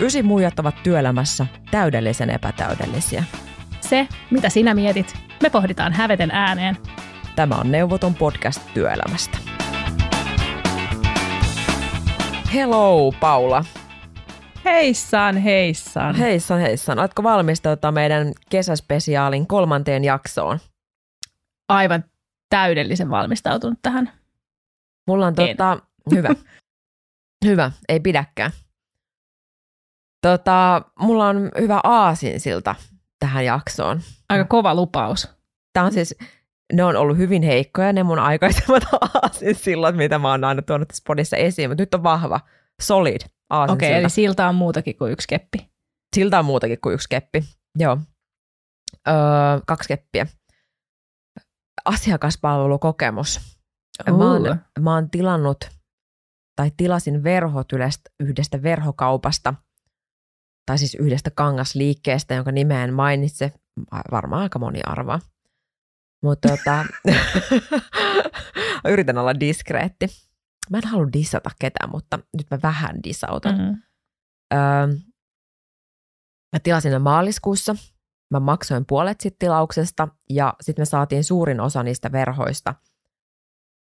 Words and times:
Ysi 0.00 0.22
muijat 0.22 0.58
ovat 0.58 0.82
työelämässä 0.82 1.46
täydellisen 1.70 2.30
epätäydellisiä. 2.30 3.24
Se, 3.80 4.08
mitä 4.30 4.48
sinä 4.48 4.74
mietit, 4.74 5.14
me 5.42 5.50
pohditaan 5.50 5.92
häveten 5.92 6.30
ääneen. 6.30 6.76
Tämä 7.36 7.54
on 7.54 7.72
Neuvoton 7.72 8.14
podcast 8.14 8.62
työelämästä. 8.74 9.38
Hello, 12.54 13.12
Paula. 13.20 13.64
Heissan, 14.64 15.36
heissan. 15.36 16.14
Heissan, 16.14 16.60
heissan. 16.60 16.98
Oletko 16.98 17.22
valmis 17.22 17.60
tota 17.60 17.92
meidän 17.92 18.32
kesäspesiaalin 18.50 19.46
kolmanteen 19.46 20.04
jaksoon? 20.04 20.58
Aivan 21.68 22.04
täydellisen 22.50 23.10
valmistautunut 23.10 23.78
tähän. 23.82 24.12
Mulla 25.06 25.26
on 25.26 25.34
tota, 25.34 25.78
hyvä. 26.14 26.28
hyvä, 27.44 27.70
ei 27.88 28.00
pidäkään. 28.00 28.52
Tota, 30.22 30.82
mulla 30.98 31.28
on 31.28 31.50
hyvä 31.60 31.80
aasinsilta 31.84 32.74
tähän 33.18 33.44
jaksoon. 33.44 34.00
Aika 34.28 34.44
kova 34.44 34.74
lupaus. 34.74 35.28
Tämä 35.72 35.86
on 35.86 35.92
siis, 35.92 36.14
ne 36.72 36.84
on 36.84 36.96
ollut 36.96 37.16
hyvin 37.16 37.42
heikkoja, 37.42 37.92
ne 37.92 38.02
mun 38.02 38.18
aikaisemmat 38.18 38.82
aasinsillat, 39.22 39.96
mitä 39.96 40.18
mä 40.18 40.30
oon 40.30 40.44
aina 40.44 40.62
tuonut 40.62 40.88
tässä 40.88 41.02
podissa 41.06 41.36
esiin, 41.36 41.70
mutta 41.70 41.82
nyt 41.82 41.94
on 41.94 42.02
vahva, 42.02 42.40
solid 42.82 43.20
aasinsilta. 43.50 43.72
Okei, 43.72 43.90
okay, 43.90 44.00
eli 44.00 44.10
siltä 44.10 44.48
on 44.48 44.54
muutakin 44.54 44.96
kuin 44.96 45.12
yksi 45.12 45.28
keppi. 45.28 45.70
Siltä 46.16 46.38
on 46.38 46.44
muutakin 46.44 46.78
kuin 46.80 46.94
yksi 46.94 47.08
keppi, 47.08 47.44
joo. 47.78 47.98
Öö, 49.08 49.14
kaksi 49.66 49.88
keppiä. 49.88 50.26
Asiakaspalvelukokemus. 51.84 53.58
Mä 54.10 54.32
oon, 54.32 54.58
mä 54.80 54.94
oon 54.94 55.10
tilannut 55.10 55.70
tai 56.56 56.70
tilasin 56.76 57.24
verhot 57.24 57.68
yhdestä 58.20 58.62
verhokaupasta, 58.62 59.54
tai 60.68 60.78
siis 60.78 60.94
yhdestä 60.94 61.30
kangasliikkeestä, 61.30 62.34
jonka 62.34 62.52
nimeä 62.52 62.84
en 62.84 62.94
mainitse, 62.94 63.52
varmaan 64.10 64.42
aika 64.42 64.58
moni 64.58 64.80
arvaa. 64.86 65.20
Mutta 66.22 66.48
tota, 66.48 66.84
yritän 68.92 69.18
olla 69.18 69.40
diskreetti. 69.40 70.06
Mä 70.70 70.78
en 70.78 70.88
halua 70.88 71.12
dissata 71.12 71.50
ketään, 71.58 71.90
mutta 71.90 72.18
nyt 72.36 72.46
mä 72.50 72.58
vähän 72.62 73.02
disautan. 73.04 73.58
Mm-hmm. 73.58 73.82
Öö, 74.54 74.86
mä 76.52 76.60
tilasin 76.62 76.92
ne 76.92 76.98
maaliskuussa. 76.98 77.76
Mä 78.30 78.40
maksoin 78.40 78.86
puolet 78.86 79.20
sit 79.20 79.38
tilauksesta 79.38 80.08
ja 80.30 80.54
sitten 80.60 80.82
me 80.82 80.86
saatiin 80.86 81.24
suurin 81.24 81.60
osa 81.60 81.82
niistä 81.82 82.12
verhoista 82.12 82.74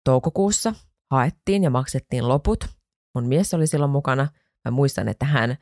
toukokuussa. 0.05 0.75
Haettiin 1.11 1.65
ja 1.65 1.71
maksettiin 1.71 2.29
loput. 2.29 2.65
Mun 3.15 3.27
mies 3.27 3.55
oli 3.55 3.67
silloin 3.67 3.91
mukana. 3.91 4.29
Mä 4.65 4.71
muistan, 4.71 5.09
että 5.09 5.25
hän 5.27 5.56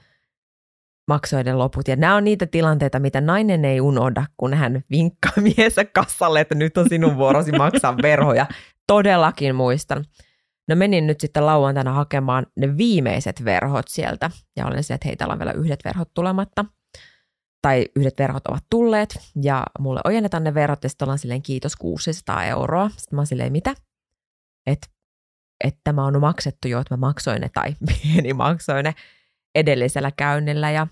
maksoi 1.09 1.45
ne 1.45 1.55
loput. 1.55 1.89
Ja 1.89 1.97
nämä 1.97 2.17
on 2.17 2.25
niitä 2.25 2.47
tilanteita, 2.47 2.99
mitä 2.99 3.21
nainen 3.21 3.65
ei 3.65 3.81
unohda, 3.81 4.27
kun 4.37 4.55
hän 4.55 4.85
vinkkaa 4.91 5.33
miesä 5.57 5.85
kassalle, 5.85 6.41
että 6.41 6.55
nyt 6.55 6.79
on 6.79 6.89
sinun 6.89 7.17
vuorosi 7.17 7.53
maksaa 7.53 7.97
verhoja. 8.03 8.47
Todellakin 8.87 9.55
muistan. 9.55 10.05
No 10.69 10.77
menin 10.77 11.07
nyt 11.07 11.21
sitten 11.21 11.47
lauantaina 11.47 11.93
hakemaan 11.93 12.47
ne 12.57 12.77
viimeiset 12.77 13.45
verhot 13.45 13.89
sieltä. 13.89 14.31
Ja 14.57 14.67
olen 14.67 14.85
se, 14.85 14.95
että 14.95 15.09
heitä 15.09 15.27
on 15.27 15.39
vielä 15.39 15.53
yhdet 15.53 15.85
verhot 15.85 16.15
tulematta. 16.15 16.65
Tai 17.63 17.87
yhdet 17.97 18.19
verhot 18.19 18.47
ovat 18.47 18.65
tulleet. 18.71 19.19
Ja 19.43 19.67
mulle 19.79 20.01
ojennetaan 20.05 20.45
ne 20.45 20.55
verhot 20.55 20.83
ja 20.83 20.89
sitten 20.89 21.07
ollaan 21.07 21.19
silleen 21.19 21.43
kiitos 21.43 21.77
600 21.77 22.45
euroa. 22.45 22.89
Sitten 22.89 23.17
mä 23.17 23.21
oon 23.21 23.27
silleen, 23.27 23.53
mitä? 23.53 23.75
Että 24.67 24.87
että 25.65 25.81
tämä 25.85 26.05
on 26.05 26.21
maksettu 26.21 26.69
jo, 26.69 26.81
että 26.81 26.95
mä 26.95 27.07
maksoin 27.07 27.41
ne 27.41 27.49
tai 27.49 27.77
pieni 28.03 28.33
maksoin 28.33 28.85
ne 28.85 28.95
edellisellä 29.57 30.11
käynnillä 30.17 30.71
ja 30.71 30.87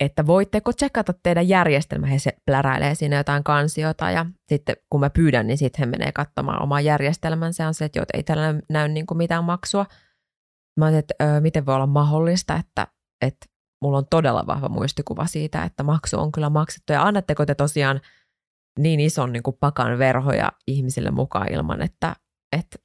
että 0.00 0.26
voitteko 0.26 0.72
tsekata 0.72 1.12
teidän 1.22 1.48
järjestelmä, 1.48 2.06
he 2.06 2.18
se 2.18 2.32
pläräilee 2.46 2.94
siinä 2.94 3.16
jotain 3.16 3.44
kansiota 3.44 4.10
ja 4.10 4.26
sitten 4.48 4.76
kun 4.90 5.00
mä 5.00 5.10
pyydän, 5.10 5.46
niin 5.46 5.58
sitten 5.58 5.78
he 5.78 5.86
menee 5.86 6.12
katsomaan 6.12 6.62
omaa 6.62 6.80
järjestelmänsä 6.80 7.62
ja 7.62 7.68
on 7.68 7.74
se, 7.74 7.84
että 7.84 7.98
joo, 7.98 8.06
ei 8.14 8.22
täällä 8.22 8.54
näy 8.68 8.88
niin 8.88 9.06
kuin 9.06 9.18
mitään 9.18 9.44
maksua. 9.44 9.86
Mä 10.80 10.84
olisin, 10.84 10.98
että 10.98 11.14
ö, 11.22 11.40
miten 11.40 11.66
voi 11.66 11.74
olla 11.74 11.86
mahdollista, 11.86 12.56
että, 12.56 12.86
että 13.26 13.46
mulla 13.84 13.98
on 13.98 14.06
todella 14.10 14.46
vahva 14.46 14.68
muistikuva 14.68 15.26
siitä, 15.26 15.64
että 15.64 15.82
maksu 15.82 16.18
on 16.18 16.32
kyllä 16.32 16.50
maksettu 16.50 16.92
ja 16.92 17.02
annatteko 17.02 17.46
te 17.46 17.54
tosiaan 17.54 18.00
niin 18.78 19.00
ison 19.00 19.32
niin 19.32 19.42
kuin 19.42 19.56
pakan 19.60 19.98
verhoja 19.98 20.52
ihmisille 20.66 21.10
mukaan 21.10 21.52
ilman, 21.52 21.82
että, 21.82 22.16
että 22.56 22.78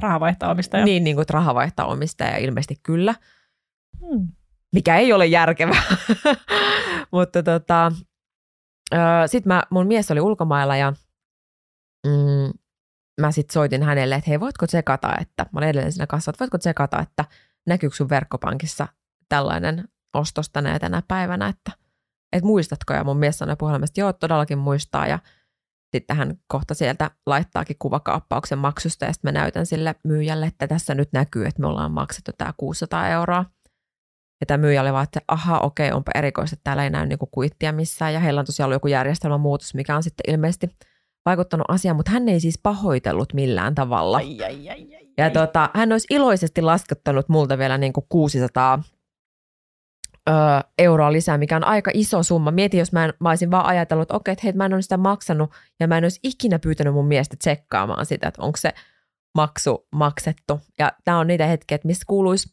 raha 0.00 0.20
vaihtaa 0.20 0.50
omistaja. 0.50 0.84
Niin, 0.84 1.04
niin 1.04 1.16
kuin, 1.16 1.22
että 1.22 1.34
raha 1.34 1.54
vaihtaa 1.54 1.86
omistaja 1.86 2.36
ilmeisesti 2.36 2.76
kyllä. 2.82 3.14
Hmm 4.00 4.28
mikä 4.72 4.96
ei 4.96 5.12
ole 5.12 5.26
järkevää. 5.26 5.82
Mutta 7.12 7.42
tota, 7.42 7.92
sitten 9.26 9.52
mä, 9.52 9.62
mun 9.70 9.86
mies 9.86 10.10
oli 10.10 10.20
ulkomailla 10.20 10.76
ja 10.76 10.92
mm, 12.06 12.52
mä 13.20 13.32
sitten 13.32 13.52
soitin 13.52 13.82
hänelle, 13.82 14.14
että 14.14 14.30
hei, 14.30 14.40
voitko 14.40 14.66
tsekata, 14.66 15.12
että, 15.20 15.46
mä 15.52 15.58
olin 15.58 15.68
edelleen 15.68 15.92
siinä 15.92 16.06
kanssa, 16.06 16.30
että 16.30 16.40
voitko 16.40 16.58
tsekata, 16.58 17.00
että 17.00 17.24
näkyykö 17.66 17.96
sun 17.96 18.08
verkkopankissa 18.08 18.88
tällainen 19.28 19.88
ostos 20.14 20.50
tänä 20.50 20.72
ja 20.72 20.78
tänä 20.78 21.02
päivänä, 21.08 21.48
että, 21.48 21.72
että 22.32 22.46
muistatko? 22.46 22.94
Ja 22.94 23.04
mun 23.04 23.18
mies 23.18 23.38
sanoi 23.38 23.56
puhelimesta, 23.56 24.00
joo, 24.00 24.12
todellakin 24.12 24.58
muistaa 24.58 25.06
ja 25.06 25.18
sitten 25.92 26.16
hän 26.16 26.34
kohta 26.46 26.74
sieltä 26.74 27.10
laittaakin 27.26 27.76
kuvakaappauksen 27.78 28.58
maksusta 28.58 29.04
ja 29.04 29.12
sitten 29.12 29.32
mä 29.32 29.40
näytän 29.40 29.66
sille 29.66 29.94
myyjälle, 30.04 30.46
että 30.46 30.68
tässä 30.68 30.94
nyt 30.94 31.08
näkyy, 31.12 31.46
että 31.46 31.60
me 31.60 31.66
ollaan 31.66 31.92
maksettu 31.92 32.32
tämä 32.38 32.52
600 32.56 33.08
euroa. 33.08 33.44
Ja 34.40 34.46
tämä 34.46 34.58
myyjä 34.58 34.82
oli 34.82 34.92
vaan, 34.92 35.04
että 35.04 35.20
aha, 35.28 35.58
okei, 35.58 35.92
onpa 35.92 36.12
erikoista, 36.14 36.54
että 36.54 36.64
täällä 36.64 36.84
ei 36.84 36.90
näy 36.90 37.06
niinku 37.06 37.28
kuittia 37.32 37.72
missään. 37.72 38.14
Ja 38.14 38.20
heillä 38.20 38.38
on 38.38 38.46
tosiaan 38.46 38.66
ollut 38.66 38.74
joku 38.74 38.88
järjestelmämuutos, 38.88 39.74
mikä 39.74 39.96
on 39.96 40.02
sitten 40.02 40.34
ilmeisesti 40.34 40.68
vaikuttanut 41.26 41.64
asiaan, 41.68 41.96
mutta 41.96 42.10
hän 42.10 42.28
ei 42.28 42.40
siis 42.40 42.58
pahoitellut 42.62 43.34
millään 43.34 43.74
tavalla. 43.74 44.16
Ai, 44.16 44.44
ai, 44.44 44.68
ai, 44.68 44.94
ai, 44.94 45.08
ja 45.18 45.30
tota, 45.30 45.70
hän 45.74 45.92
olisi 45.92 46.06
iloisesti 46.10 46.62
laskettanut 46.62 47.28
multa 47.28 47.58
vielä 47.58 47.78
niin 47.78 47.92
kuin 47.92 48.06
600 48.08 48.82
ö, 50.28 50.32
euroa 50.78 51.12
lisää, 51.12 51.38
mikä 51.38 51.56
on 51.56 51.64
aika 51.64 51.90
iso 51.94 52.22
summa. 52.22 52.50
Mieti, 52.50 52.78
jos 52.78 52.92
mä, 52.92 53.04
en, 53.04 53.12
mä 53.20 53.28
olisin 53.28 53.50
vaan 53.50 53.66
ajatellut, 53.66 54.02
että 54.02 54.14
okei, 54.14 54.32
että 54.32 54.42
hei, 54.44 54.52
mä 54.52 54.66
en 54.66 54.74
ole 54.74 54.82
sitä 54.82 54.96
maksanut 54.96 55.50
ja 55.80 55.88
mä 55.88 55.98
en 55.98 56.04
olisi 56.04 56.20
ikinä 56.22 56.58
pyytänyt 56.58 56.94
mun 56.94 57.06
miestä 57.06 57.36
tsekkaamaan 57.36 58.06
sitä, 58.06 58.28
että 58.28 58.42
onko 58.42 58.56
se 58.56 58.72
maksu 59.34 59.86
maksettu. 59.92 60.60
Ja 60.78 60.92
tämä 61.04 61.18
on 61.18 61.26
niitä 61.26 61.46
hetkiä, 61.46 61.78
missä 61.84 62.04
kuuluisi 62.06 62.48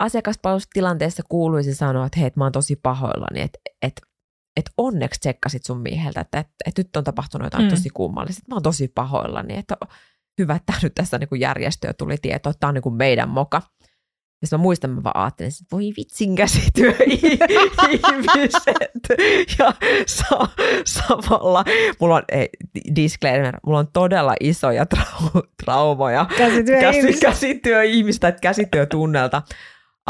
asiakaspalvelustilanteessa 0.00 1.22
kuuluisi 1.28 1.74
sanoa, 1.74 2.06
että 2.06 2.20
hei, 2.20 2.30
mä 2.36 2.44
oon 2.44 2.52
tosi 2.52 2.76
pahoillani, 2.76 3.40
että, 3.40 3.58
että, 3.82 4.02
että 4.56 4.70
onneksi 4.76 5.20
tsekkasit 5.20 5.64
sun 5.64 5.80
mieheltä, 5.80 6.20
että, 6.20 6.38
että, 6.38 6.54
että 6.66 6.80
nyt 6.80 6.96
on 6.96 7.04
tapahtunut 7.04 7.46
jotain 7.46 7.64
mm. 7.64 7.70
tosi 7.70 7.90
kummallista. 7.90 8.42
Mä 8.48 8.54
oon 8.54 8.62
tosi 8.62 8.88
pahoillani, 8.88 9.56
että 9.56 9.76
hyvä, 10.38 10.54
että 10.54 10.72
nyt 10.82 10.94
tässä 10.94 11.18
niin 11.18 11.28
kuin 11.28 11.40
järjestöä 11.40 11.92
tuli 11.92 12.16
tieto, 12.22 12.50
että 12.50 12.60
tämä 12.60 12.68
on 12.68 12.74
niin 12.74 12.82
kuin 12.82 12.94
meidän 12.94 13.28
moka. 13.28 13.62
Ja 14.42 14.48
mä 14.52 14.58
muistan, 14.58 14.90
mä 14.90 15.02
vaan 15.02 15.16
ajattelin, 15.16 15.48
että 15.48 15.76
voi 15.76 15.92
vitsin 15.96 16.36
käsityö 16.36 16.94
ihmiset. 17.06 18.76
Ja 19.58 19.72
sa- 20.06 20.48
samalla, 20.84 21.64
mulla 22.00 22.14
on, 22.14 22.22
ei, 22.28 22.48
disclaimer, 22.96 23.56
mulla 23.66 23.78
on 23.78 23.88
todella 23.92 24.34
isoja 24.40 24.86
trau- 24.94 25.48
traumoja 25.64 26.26
käsityöihmistä, 26.38 27.06
Käsi, 27.06 27.20
käsityöihmistä 27.20 28.28
että 28.28 28.40
käsityötunnelta 28.40 29.42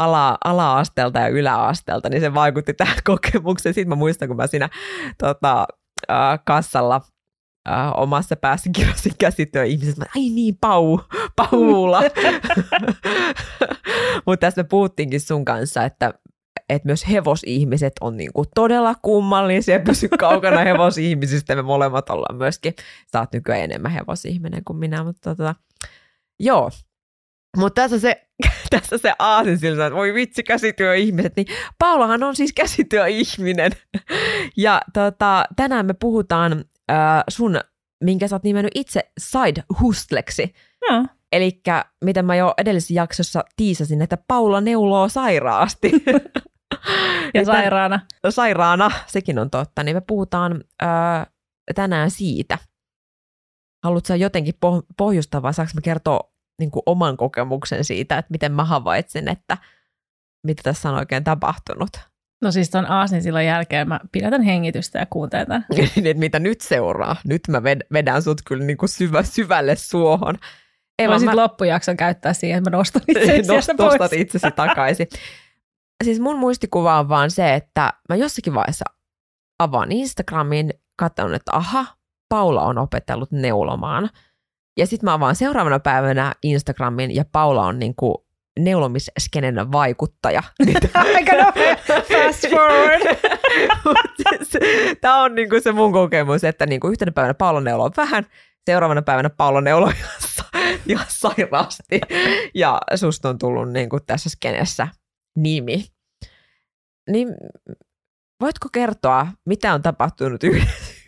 ala, 0.05 0.39
ala-asteelta 0.45 1.19
ja 1.19 1.29
yläasteelta, 1.29 2.09
niin 2.09 2.21
se 2.21 2.35
vaikutti 2.35 2.75
tähän 2.75 2.99
kokemukseen. 3.11 3.75
Sitten 3.75 3.89
mä 3.89 3.95
muistan, 3.95 4.29
kun 4.29 4.37
mä 4.37 4.47
siinä 4.47 4.69
tota, 5.19 5.67
äh, 6.11 6.41
kassalla 6.47 7.01
äh, 7.69 7.93
omassa 7.97 8.37
päässä 8.37 8.71
kirjoitin 8.75 9.13
käsityö 9.19 9.65
ihmiset, 9.65 9.97
mä, 9.97 10.05
ai 10.17 10.29
niin, 10.29 10.57
Pau, 10.61 10.99
Paula. 11.37 12.03
Mutta 14.27 14.47
tässä 14.47 14.63
me 14.63 14.69
puhuttiinkin 14.69 15.21
sun 15.21 15.45
kanssa, 15.45 15.85
että 15.85 16.15
että 16.69 16.87
myös 16.89 17.09
hevosihmiset 17.09 17.93
on 18.01 18.17
niinku 18.17 18.45
todella 18.55 18.95
kummallisia, 19.03 19.81
pysy 19.81 20.09
kaukana 20.09 20.61
hevosihmisistä, 20.61 21.57
me 21.57 21.63
molemmat 21.63 22.11
ollaan 22.11 22.37
myöskin, 22.37 22.75
sä 23.13 23.21
oot 23.21 23.33
nykyään 23.33 23.61
enemmän 23.61 23.93
hevosihminen 23.93 24.65
kuin 24.65 24.77
minä, 24.77 25.05
mutta 25.05 25.37
tota, 25.37 25.55
joo, 26.41 26.71
mutta 27.57 27.83
tässä 27.83 27.99
se, 27.99 28.30
tässä 28.71 28.99
se 28.99 29.13
aasinsilta, 29.19 29.87
että 29.87 29.97
voi 29.97 30.15
vitsi 30.15 30.43
käsityöihmiset, 30.43 31.37
niin 31.37 31.47
Paulahan 31.79 32.23
on 32.23 32.37
siis 32.37 32.53
käsityöihminen. 32.53 33.73
Ja 34.57 34.83
tota, 34.95 35.45
tänään 35.57 35.87
me 35.87 35.95
puhutaan 35.95 36.65
äh, 36.91 36.99
sun, 37.31 37.61
minkä 38.05 38.29
sä 38.29 38.37
oot 38.37 38.43
nimennyt 38.43 38.73
itse 38.75 39.01
side 39.19 39.63
hustleksi. 39.81 40.55
No. 40.91 41.07
Eli 41.33 41.63
mitä 42.05 42.23
mä 42.23 42.37
jo 42.37 42.55
edellisessä 42.59 42.95
jaksossa 42.95 43.45
tiisasin, 43.57 44.03
että 44.03 44.19
Paula 44.29 44.61
neuloo 44.61 45.09
sairaasti. 45.09 45.93
ja 47.35 47.45
sairaana. 47.45 48.01
Sairaana, 48.31 48.91
sekin 49.07 49.39
on 49.39 49.51
totta. 49.51 49.83
Niin 49.83 49.97
me 49.97 50.01
puhutaan 50.01 50.65
äh, 50.83 51.27
tänään 51.75 52.11
siitä. 52.11 52.59
Haluatko 53.85 54.15
jotenkin 54.15 54.55
pohjustaa 54.97 55.43
vai 55.43 55.55
saanko 55.55 55.73
mä 55.75 55.81
kertoa 55.81 56.30
niin 56.61 56.71
kuin 56.71 56.83
oman 56.87 57.17
kokemuksen 57.17 57.85
siitä, 57.85 58.19
että 58.19 58.31
miten 58.31 58.53
mä 58.53 58.65
havaitsin, 58.65 59.29
että, 59.29 59.59
mitä 60.47 60.63
tässä 60.63 60.91
on 60.91 60.99
oikein 60.99 61.25
tapahtunut. 61.25 61.91
No 62.43 62.51
siis 62.51 62.71
ton 62.71 62.87
aasin 62.87 63.23
silloin 63.23 63.47
jälkeen 63.47 63.89
mä 63.89 64.01
pidätän 64.13 64.43
hengitystä 64.43 64.99
ja 64.99 65.07
kuuntelen 65.07 65.47
tämän. 65.47 65.67
niin, 66.03 66.19
mitä 66.19 66.39
nyt 66.39 66.61
seuraa? 66.61 67.17
Nyt 67.25 67.43
mä 67.49 67.63
vedän 67.93 68.23
sut 68.23 68.41
kyllä 68.47 68.65
niin 68.65 68.77
kuin 68.77 68.89
syvä, 68.89 69.23
syvälle 69.23 69.77
suohon. 69.77 70.39
Ei 70.99 71.09
Voisit 71.09 71.27
mä... 71.27 71.37
loppujakson 71.37 71.97
käyttää 71.97 72.33
siihen, 72.33 72.59
että 72.59 72.71
mä 72.71 72.77
nostan 72.77 73.03
itse 73.09 73.43
Nost, 73.53 73.71
Nostat 73.79 74.13
itsesi 74.13 74.51
takaisin. 74.57 75.07
siis 76.05 76.21
mun 76.21 76.39
muistikuva 76.39 76.99
on 76.99 77.09
vaan 77.09 77.31
se, 77.31 77.55
että 77.55 77.93
mä 78.09 78.17
jossakin 78.17 78.55
vaiheessa 78.55 78.85
avaan 79.59 79.93
Instagramin, 79.93 80.71
katson, 80.97 81.35
että 81.35 81.57
aha, 81.57 81.87
Paula 82.29 82.63
on 82.63 82.79
opetellut 82.79 83.33
neulomaan. 83.33 84.11
Ja 84.77 84.87
sitten 84.87 85.05
mä 85.05 85.13
avaan 85.13 85.37
seuraavana 85.37 85.79
päivänä 85.81 86.35
Instagramin 86.43 87.15
ja 87.15 87.25
Paula 87.33 87.67
on 87.67 87.79
niin 87.79 87.95
kuin 87.95 88.15
neulomisskenen 88.59 89.73
vaikuttaja. 89.73 90.43
Aika 91.15 91.45
nopea, 91.45 91.77
fast 91.87 92.51
forward. 92.51 93.17
Tämä 95.01 95.23
on 95.23 95.35
niinku 95.35 95.61
se 95.61 95.73
mun 95.73 95.93
kokemus, 95.93 96.45
että 96.45 96.67
niinku 96.67 96.89
yhtenä 96.89 97.13
päivänä 97.13 97.35
Paula 97.35 97.61
neuloo 97.61 97.91
vähän, 97.97 98.27
seuraavana 98.67 99.03
päivänä 99.03 99.31
Paula 99.31 99.61
neuloo 99.61 99.93
ihan 100.87 101.07
sairaasti. 101.09 102.01
Ja 102.55 102.81
susta 102.95 103.29
on 103.29 103.39
tullut 103.39 103.73
niinku 103.73 104.01
tässä 104.01 104.31
skenessä 104.31 104.89
nimi. 105.37 105.85
Niin 107.11 107.29
voitko 108.41 108.69
kertoa, 108.73 109.27
mitä 109.47 109.75
on 109.75 109.83
tapahtunut 109.83 110.45
yhdessä 110.45 111.00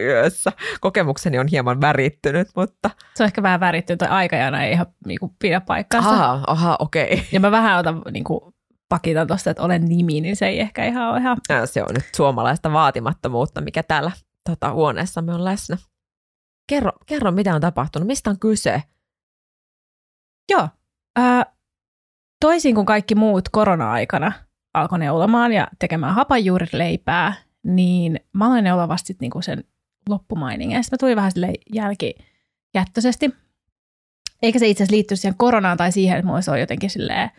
yössä? 0.00 0.52
Kokemukseni 0.80 1.38
on 1.38 1.46
hieman 1.46 1.80
värittynyt, 1.80 2.48
mutta... 2.56 2.90
Se 3.14 3.22
on 3.22 3.26
ehkä 3.26 3.42
vähän 3.42 3.60
värittynyt, 3.60 3.98
tai 3.98 4.08
aikajana 4.08 4.64
ei 4.64 4.72
ihan 4.72 4.86
niin 5.06 5.20
kuin, 5.20 5.32
pidä 5.38 5.60
paikkaansa. 5.60 6.10
Aha, 6.10 6.44
aha 6.46 6.76
okei. 6.78 7.12
Okay. 7.12 7.24
Ja 7.32 7.40
mä 7.40 7.50
vähän 7.50 7.78
otan 7.78 8.02
niin 8.10 8.24
kuin, 8.24 8.54
pakitan 8.88 9.26
tuosta, 9.26 9.50
että 9.50 9.62
olen 9.62 9.84
nimi, 9.84 10.20
niin 10.20 10.36
se 10.36 10.46
ei 10.46 10.60
ehkä 10.60 10.84
ihan 10.84 11.10
ole 11.10 11.20
ihan... 11.20 11.36
Ja 11.48 11.66
se 11.66 11.82
on 11.82 11.94
nyt 11.94 12.14
suomalaista 12.16 12.72
vaatimattomuutta, 12.72 13.60
mikä 13.60 13.82
täällä 13.82 14.12
tota, 14.44 14.72
huoneessamme 14.72 15.34
on 15.34 15.44
läsnä. 15.44 15.76
Kerro, 16.68 16.92
kerro, 17.06 17.32
mitä 17.32 17.54
on 17.54 17.60
tapahtunut, 17.60 18.06
mistä 18.06 18.30
on 18.30 18.38
kyse? 18.38 18.82
Joo. 20.50 20.68
Äh, 21.18 21.44
toisin 22.40 22.74
kuin 22.74 22.86
kaikki 22.86 23.14
muut 23.14 23.48
korona-aikana 23.48 24.32
alkoi 24.74 24.98
neulomaan 24.98 25.52
ja 25.52 25.68
tekemään 25.78 26.14
hapanjuurileipää, 26.14 27.34
niin 27.64 28.20
mä 28.32 28.46
aloin 28.46 28.64
neuloa 28.64 28.88
vasta 28.88 29.06
sit 29.06 29.20
niinku 29.20 29.42
sen 29.42 29.64
loppumainingen. 30.08 30.84
Sitten 30.84 30.96
mä 30.96 31.00
tulin 31.00 31.16
vähän 31.16 31.32
sille 31.32 31.52
jälkijättöisesti. 31.74 33.34
Eikä 34.42 34.58
se 34.58 34.68
itse 34.68 34.82
asiassa 34.82 34.94
liittynyt 34.94 35.20
siihen 35.20 35.38
koronaan 35.38 35.76
tai 35.76 35.92
siihen, 35.92 36.16
että 36.16 36.26
mulla 36.26 36.36
olisi 36.36 36.60
jotenkin 36.60 36.90
silleen 36.90 37.30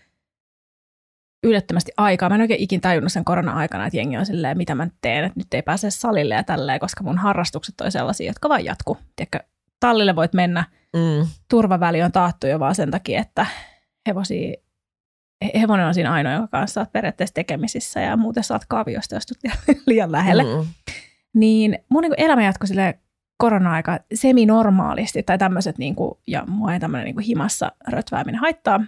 yllättömästi 1.44 1.92
aikaa. 1.98 2.30
Mä 2.30 2.36
en 2.36 2.42
oikein 2.42 2.62
ikin 2.62 2.82
tajunnut 2.82 3.12
sen 3.12 3.26
korona-aikana, 3.26 3.86
että 3.86 3.98
jengi 3.98 4.18
on 4.18 4.26
silleen, 4.26 4.58
mitä 4.58 4.76
mä 4.76 4.88
teen, 5.02 5.26
että 5.26 5.40
nyt 5.40 5.54
ei 5.54 5.62
pääse 5.62 5.90
salille 5.90 6.36
ja 6.36 6.44
tälleen, 6.44 6.80
koska 6.80 7.04
mun 7.04 7.18
harrastukset 7.18 7.82
on 7.82 7.92
sellaisia, 7.92 8.28
jotka 8.28 8.50
vaan 8.50 8.66
jatku. 8.66 8.98
Tiedätkö, 9.16 9.40
tallille 9.80 10.16
voit 10.16 10.34
mennä, 10.34 10.64
mm. 10.94 11.28
turvaväli 11.50 12.02
on 12.02 12.12
taattu 12.12 12.48
jo 12.48 12.60
vaan 12.60 12.76
sen 12.76 12.92
takia, 12.92 13.22
että 13.22 13.46
hevosia, 14.08 14.54
hevonen 15.62 15.86
on 15.86 15.94
siinä 15.94 16.14
ainoa, 16.14 16.34
jonka 16.34 16.48
kanssa 16.48 16.82
olet 16.82 16.92
periaatteessa 16.92 17.34
tekemisissä 17.34 18.02
ja 18.02 18.18
muuten 18.18 18.44
saat 18.44 18.66
kaaviosta, 18.66 19.16
jos 19.16 19.26
liian 19.88 20.12
lähelle. 20.12 20.44
Mm. 20.44 20.68
Niin 21.34 21.80
mun 21.90 22.02
niin 22.02 22.14
elämä 22.18 22.44
jatkui 22.44 22.68
sille 22.68 23.00
korona-aika 23.38 24.00
semi-normaalisti 24.14 25.24
tai 25.24 25.38
tämmöiset, 25.38 25.78
niin 25.78 25.96
kuin, 25.96 26.20
ja 26.28 26.44
mua 26.48 26.74
ei 26.74 26.80
tämmöinen 26.80 27.06
niin 27.06 27.20
himassa 27.20 27.72
rötvääminen 27.88 28.42
haittaa, 28.42 28.84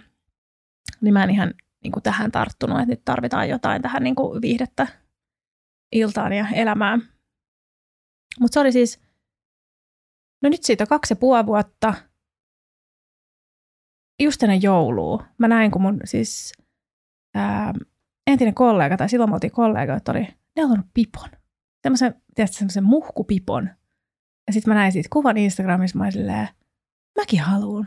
niin 1.00 1.12
mä 1.12 1.24
en 1.24 1.30
ihan 1.30 1.54
niin 1.82 1.92
kuin 1.92 2.02
tähän 2.02 2.32
tarttunut, 2.32 2.78
että 2.78 2.90
nyt 2.92 3.04
tarvitaan 3.04 3.48
jotain 3.48 3.82
tähän 3.82 4.02
niin 4.02 4.14
kuin 4.14 4.42
viihdettä 4.42 4.86
iltaan 5.92 6.32
ja 6.32 6.46
elämään. 6.54 7.02
Mutta 8.40 8.54
se 8.54 8.60
oli 8.60 8.72
siis, 8.72 9.00
no 10.42 10.48
nyt 10.48 10.62
siitä 10.62 10.86
kaksi 10.86 11.12
ja 11.12 11.16
puoli 11.16 11.46
vuotta, 11.46 11.94
just 14.22 14.42
ennen 14.42 14.62
joulua. 14.62 15.24
Mä 15.38 15.48
näin, 15.48 15.70
kun 15.70 15.82
mun 15.82 16.00
siis 16.04 16.52
ää, 17.34 17.74
entinen 18.26 18.54
kollega, 18.54 18.96
tai 18.96 19.08
silloin 19.08 19.30
me 19.30 19.50
kollega, 19.50 19.96
että 19.96 20.12
oli 20.12 20.28
neulonut 20.56 20.86
pipon. 20.94 21.28
Semmoisen, 21.82 22.14
tiedätkö, 22.34 22.56
semmoisen 22.56 22.84
muhkupipon. 22.84 23.70
Ja 24.46 24.52
sitten 24.52 24.70
mä 24.70 24.74
näin 24.74 24.92
siitä 24.92 25.08
kuvan 25.12 25.36
Instagramissa, 25.36 25.98
mä 25.98 26.04
olin 26.04 26.12
silleen, 26.12 26.48
mäkin 27.18 27.40
haluun. 27.40 27.86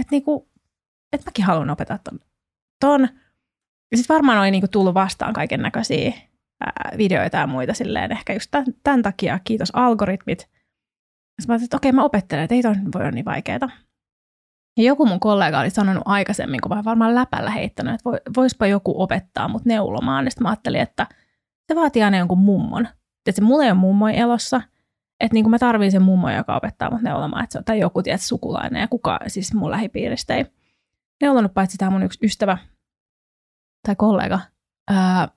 Että 0.00 0.10
niinku, 0.10 0.48
et 1.12 1.24
mäkin 1.24 1.44
haluan 1.44 1.70
opettaa 1.70 1.98
ton 1.98 2.20
ton. 2.80 3.08
Ja 3.90 3.96
sitten 3.96 4.14
varmaan 4.14 4.38
oli 4.38 4.50
niinku 4.50 4.68
tullut 4.68 4.94
vastaan 4.94 5.32
kaiken 5.32 5.62
näköisiä 5.62 6.12
videoita 6.98 7.36
ja 7.36 7.46
muita 7.46 7.74
silleen, 7.74 8.12
ehkä 8.12 8.32
just 8.32 8.50
tämän, 8.50 8.66
tämän 8.82 9.02
takia, 9.02 9.40
kiitos 9.44 9.70
algoritmit. 9.72 10.40
Sitten 10.40 10.52
mä 11.48 11.52
ajattelin, 11.52 11.64
että 11.64 11.76
okei, 11.76 11.92
mä 11.92 12.04
opettelen, 12.04 12.44
että 12.44 12.54
ei 12.54 12.62
toi 12.62 12.74
voi 12.94 13.02
olla 13.02 13.10
niin 13.10 13.24
vaikeaa. 13.24 13.70
Ja 14.76 14.84
joku 14.84 15.06
mun 15.06 15.20
kollega 15.20 15.60
oli 15.60 15.70
sanonut 15.70 16.02
aikaisemmin, 16.06 16.60
kun 16.60 16.70
vähän 16.70 16.84
varmaan 16.84 17.14
läpällä 17.14 17.50
heittänyt, 17.50 17.94
että 17.94 18.10
voispa 18.36 18.66
joku 18.66 19.02
opettaa 19.02 19.48
mut 19.48 19.64
neulomaan. 19.64 20.24
Ja 20.24 20.30
sitten 20.30 20.42
mä 20.42 20.48
ajattelin, 20.48 20.80
että 20.80 21.06
se 21.68 21.74
vaatii 21.74 22.02
aina 22.02 22.18
jonkun 22.18 22.38
mummon. 22.38 22.88
Että 23.26 23.36
se 23.36 23.42
mulla 23.42 23.64
ei 23.64 23.70
ole 23.70 23.78
mummoi 23.78 24.18
elossa, 24.18 24.60
että 25.20 25.34
niin 25.34 25.44
kuin 25.44 25.50
mä 25.50 25.58
tarviin 25.58 25.92
sen 25.92 26.02
mummo, 26.02 26.30
joka 26.30 26.56
opettaa 26.56 26.90
mut 26.90 27.02
neulomaan. 27.02 27.44
Että 27.44 27.58
se 27.58 27.62
tai 27.64 27.78
joku 27.78 28.02
tiedät, 28.02 28.20
sukulainen 28.20 28.80
ja 28.80 28.88
kuka 28.88 29.20
siis 29.26 29.54
mun 29.54 29.70
lähipiiristä 29.70 30.34
ei 30.34 30.46
neulonut, 31.22 31.54
paitsi 31.54 31.78
tämä 31.78 31.90
mun 31.90 32.02
yksi 32.02 32.26
ystävä 32.26 32.58
tai 33.86 33.96
kollega. 33.96 34.40
Ää, 34.90 35.28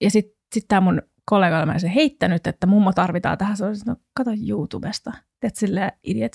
ja 0.00 0.10
sitten 0.10 0.36
sit 0.54 0.64
tämä 0.68 0.80
mun 0.80 1.02
kollega 1.24 1.60
oli 1.60 1.80
sen 1.80 1.90
heittänyt, 1.90 2.46
että 2.46 2.66
mummo 2.66 2.92
tarvitaan 2.92 3.38
tähän. 3.38 3.56
Se 3.56 3.64
oli 3.64 3.74
no 3.86 3.96
kato 4.16 4.30
YouTubesta. 4.48 5.12
Teet 5.40 5.56
silleen 5.56 5.92
idiot. 6.02 6.32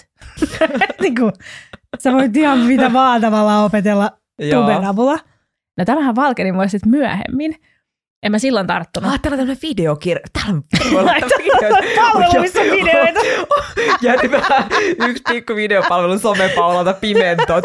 niin 1.01 1.15
kuin, 1.15 1.31
sä 1.99 2.13
voit 2.13 2.37
ihan 2.37 2.59
mitä 2.59 2.93
vaan 2.93 3.21
tavallaan 3.21 3.65
opetella 3.65 4.11
tuben 4.53 4.85
avulla. 4.85 5.19
No 5.77 5.85
tämähän 5.85 6.15
valkeni 6.15 6.51
mulle 6.51 6.69
sitten 6.69 6.91
myöhemmin. 6.91 7.55
En 8.23 8.31
mä 8.31 8.39
silloin 8.39 8.67
tarttunut. 8.67 9.11
Ah, 9.11 9.21
täällä 9.21 9.35
on 9.35 9.39
tämmöinen 9.39 9.61
videokirja. 9.61 10.23
Täällä 10.33 10.53
on 10.53 10.63
palvelu, 11.95 12.41
missä 12.41 12.59
on 12.59 12.65
videoita. 12.65 13.19
Jäti 14.01 14.31
vähän 14.31 14.63
yksi 14.99 15.23
pikku 15.29 15.55
videopalvelu 15.55 16.19
somepaulalta 16.19 16.93
pimentoon. 16.93 17.61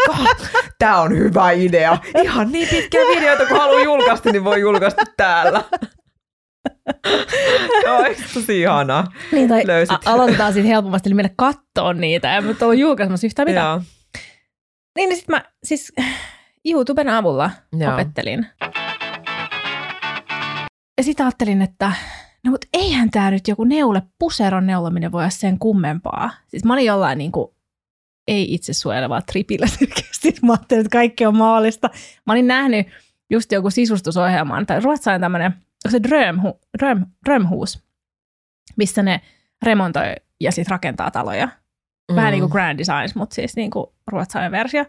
Tää 0.78 1.00
on 1.00 1.18
hyvä 1.18 1.50
idea. 1.50 1.98
Ihan 2.22 2.52
niin 2.52 2.68
pitkiä 2.68 3.00
videoita, 3.00 3.46
kun 3.46 3.58
haluaa 3.58 3.82
julkaista, 3.82 4.32
niin 4.32 4.44
voi 4.44 4.60
julkaista 4.60 5.02
täällä. 5.16 5.64
Joo, 7.84 8.04
tosi 8.34 8.60
ihanaa. 8.60 9.12
Niin, 9.32 9.48
tai 9.48 9.62
Löysit. 9.66 10.06
A- 10.06 10.12
aloitetaan 10.12 10.52
sitten 10.52 10.70
helpommasti, 10.70 11.08
eli 11.08 11.14
mennä 11.14 11.30
kattoon 11.36 12.00
niitä. 12.00 12.28
Ja 12.28 12.40
mä 12.40 12.54
ollut 12.62 12.78
julkaisemassa 12.78 13.26
yhtään 13.26 13.48
mitään. 13.48 13.66
Joo. 13.66 13.82
Niin, 14.96 15.08
niin 15.08 15.16
sitten 15.16 15.36
mä 15.36 15.44
siis 15.64 15.92
YouTuben 16.64 17.08
avulla 17.08 17.50
Joo. 17.72 17.92
opettelin. 17.94 18.46
Ja 20.98 21.04
sitten 21.04 21.26
ajattelin, 21.26 21.62
että 21.62 21.92
no 22.44 22.50
mutta 22.50 22.66
eihän 22.72 23.10
tämä 23.10 23.30
nyt 23.30 23.48
joku 23.48 23.64
neule 23.64 24.02
puseron 24.18 24.66
neulominen 24.66 25.12
voi 25.12 25.22
olla 25.22 25.30
sen 25.30 25.58
kummempaa. 25.58 26.30
Siis 26.48 26.64
mä 26.64 26.72
olin 26.72 26.84
jollain 26.84 27.18
niin 27.18 27.32
kuin, 27.32 27.48
ei 28.28 28.54
itse 28.54 28.72
suojelevaa 28.72 29.22
tripillä 29.22 29.66
selkeästi. 29.66 30.34
Mä 30.42 30.52
ajattelin, 30.52 30.80
että 30.80 30.92
kaikki 30.92 31.26
on 31.26 31.36
mahdollista. 31.36 31.90
Mä 32.26 32.32
olin 32.32 32.46
nähnyt 32.46 32.86
just 33.30 33.52
joku 33.52 33.70
sisustusohjelman, 33.70 34.66
tai 34.66 34.80
ruotsalainen 34.80 35.20
tämmöinen 35.20 35.54
se 35.90 36.02
Drömhu, 36.02 36.60
Dröm, 36.78 37.06
Drömhus, 37.24 37.82
missä 38.76 39.02
ne 39.02 39.20
remontoi 39.62 40.14
ja 40.40 40.52
sitten 40.52 40.70
rakentaa 40.70 41.10
taloja. 41.10 41.46
Mm. 41.46 42.16
Vähän 42.16 42.32
niin 42.32 42.40
kuin 42.40 42.52
Grand 42.52 42.78
Designs, 42.78 43.14
mutta 43.14 43.34
siis 43.34 43.56
niin 43.56 43.70
kuin 43.70 43.86
ruotsalainen 44.06 44.52
versio. 44.52 44.84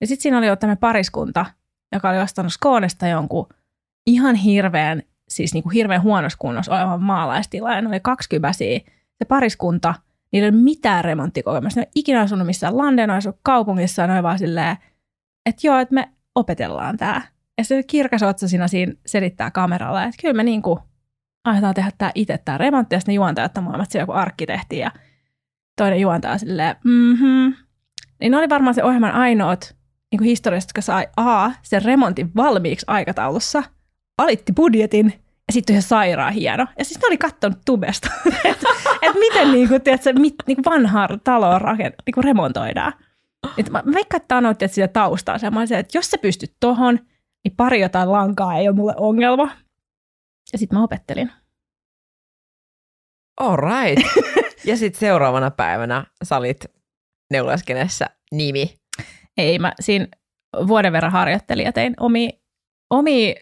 Ja 0.00 0.06
sitten 0.06 0.22
siinä 0.22 0.38
oli 0.38 0.46
jo 0.46 0.56
tämmöinen 0.56 0.80
pariskunta, 0.80 1.46
joka 1.92 2.10
oli 2.10 2.18
ostanut 2.18 2.52
Skoonesta 2.52 3.06
jonkun 3.06 3.48
ihan 4.06 4.34
hirveän, 4.34 5.02
siis 5.28 5.54
niin 5.54 5.62
kuin 5.62 5.72
hirveän 5.72 6.02
huonossa 6.02 6.38
kunnossa 6.38 6.72
olevan 6.72 7.02
maalaistila. 7.02 7.74
Ja 7.74 7.82
ne 7.82 7.88
oli 7.88 8.00
kaksikypäisiä. 8.00 8.80
Se 9.18 9.24
pariskunta, 9.28 9.94
niillä 10.32 10.46
ei 10.46 10.52
ole 10.52 10.62
mitään 10.62 11.04
remonttikokemusta. 11.04 11.80
Ne 11.80 11.86
ei 11.86 11.92
ikinä 11.94 12.20
asunut 12.20 12.46
missään 12.46 12.76
Landen, 12.76 13.10
asunut 13.10 13.40
kaupungissa, 13.42 14.06
ne 14.06 14.22
vaan 14.22 14.38
silleen, 14.38 14.76
että 15.46 15.66
joo, 15.66 15.78
että 15.78 15.94
me 15.94 16.08
opetellaan 16.34 16.96
tämä. 16.96 17.22
Ja 17.60 17.64
se 17.64 17.82
kirkas 17.82 18.22
otsasina 18.22 18.68
siinä 18.68 18.92
selittää 19.06 19.50
kameralla, 19.50 20.04
että 20.04 20.22
kyllä 20.22 20.34
me 20.34 20.42
niin 20.42 20.62
kuin 20.62 20.78
aiotaan 21.44 21.74
tehdä 21.74 21.90
tämä 21.98 22.10
itse 22.14 22.38
tämä 22.38 22.58
remontti, 22.58 22.94
ja 22.94 23.00
sitten 23.00 23.12
ne 23.12 23.16
juontajat 23.16 23.58
on 23.58 23.64
molemmat 23.64 23.90
siellä 23.90 24.02
joku 24.02 24.12
arkkitehti, 24.12 24.78
ja 24.78 24.90
toinen 25.76 26.00
juontaa 26.00 26.38
silleen, 26.38 26.76
mhm. 26.84 27.52
Niin 28.20 28.30
ne 28.30 28.36
oli 28.36 28.48
varmaan 28.48 28.74
se 28.74 28.84
ohjelman 28.84 29.12
ainoat 29.12 29.76
niin 30.12 30.22
historiasta, 30.22 30.68
jotka 30.68 30.80
sai 30.80 31.06
A, 31.16 31.50
sen 31.62 31.84
remontin 31.84 32.30
valmiiksi 32.36 32.86
aikataulussa, 32.88 33.62
alitti 34.18 34.52
budjetin, 34.52 35.06
ja 35.48 35.52
sitten 35.52 35.74
ihan 35.74 35.82
sairaan 35.82 36.32
hieno. 36.32 36.66
Ja 36.78 36.84
siis 36.84 37.00
ne 37.00 37.06
oli 37.06 37.18
katsonut 37.18 37.58
tubesta, 37.66 38.10
että 38.44 38.68
et 39.02 39.14
miten 39.18 39.52
niin 39.52 39.68
kuin, 39.68 39.82
tiedätkö, 39.82 40.12
mit, 40.12 40.34
niin 40.46 40.64
vanhaa 40.64 41.08
taloa 41.24 41.58
rakent, 41.58 41.94
niin 42.06 42.14
kuin 42.14 42.24
remontoidaan. 42.24 42.92
Et 43.58 43.70
mä 43.70 43.82
veikkaan, 43.94 44.20
että 44.20 44.28
tämä 44.28 44.48
on 44.48 44.54
sitä 44.66 44.88
taustaa. 44.88 45.36
Että 45.78 45.98
jos 45.98 46.10
sä 46.10 46.18
pystyt 46.18 46.52
tohon, 46.60 46.98
niin 47.44 47.56
pari 47.56 47.80
jotain 47.80 48.12
lankaa 48.12 48.54
ei 48.54 48.68
ole 48.68 48.76
mulle 48.76 48.94
ongelma. 48.96 49.50
Ja 50.52 50.58
sitten 50.58 50.78
mä 50.78 50.84
opettelin. 50.84 51.32
All 53.40 53.56
right. 53.56 54.08
ja 54.70 54.76
sitten 54.76 55.00
seuraavana 55.00 55.50
päivänä 55.50 56.04
sä 56.22 56.36
olit 56.36 56.64
neulaskenessä 57.30 58.06
nimi. 58.32 58.74
Ei, 59.36 59.58
mä 59.58 59.72
siinä 59.80 60.06
vuoden 60.66 60.92
verran 60.92 61.12
harjoittelin 61.12 61.64
ja 61.64 61.72
tein 61.72 61.94
omi, 62.00 62.30
omi 62.90 63.34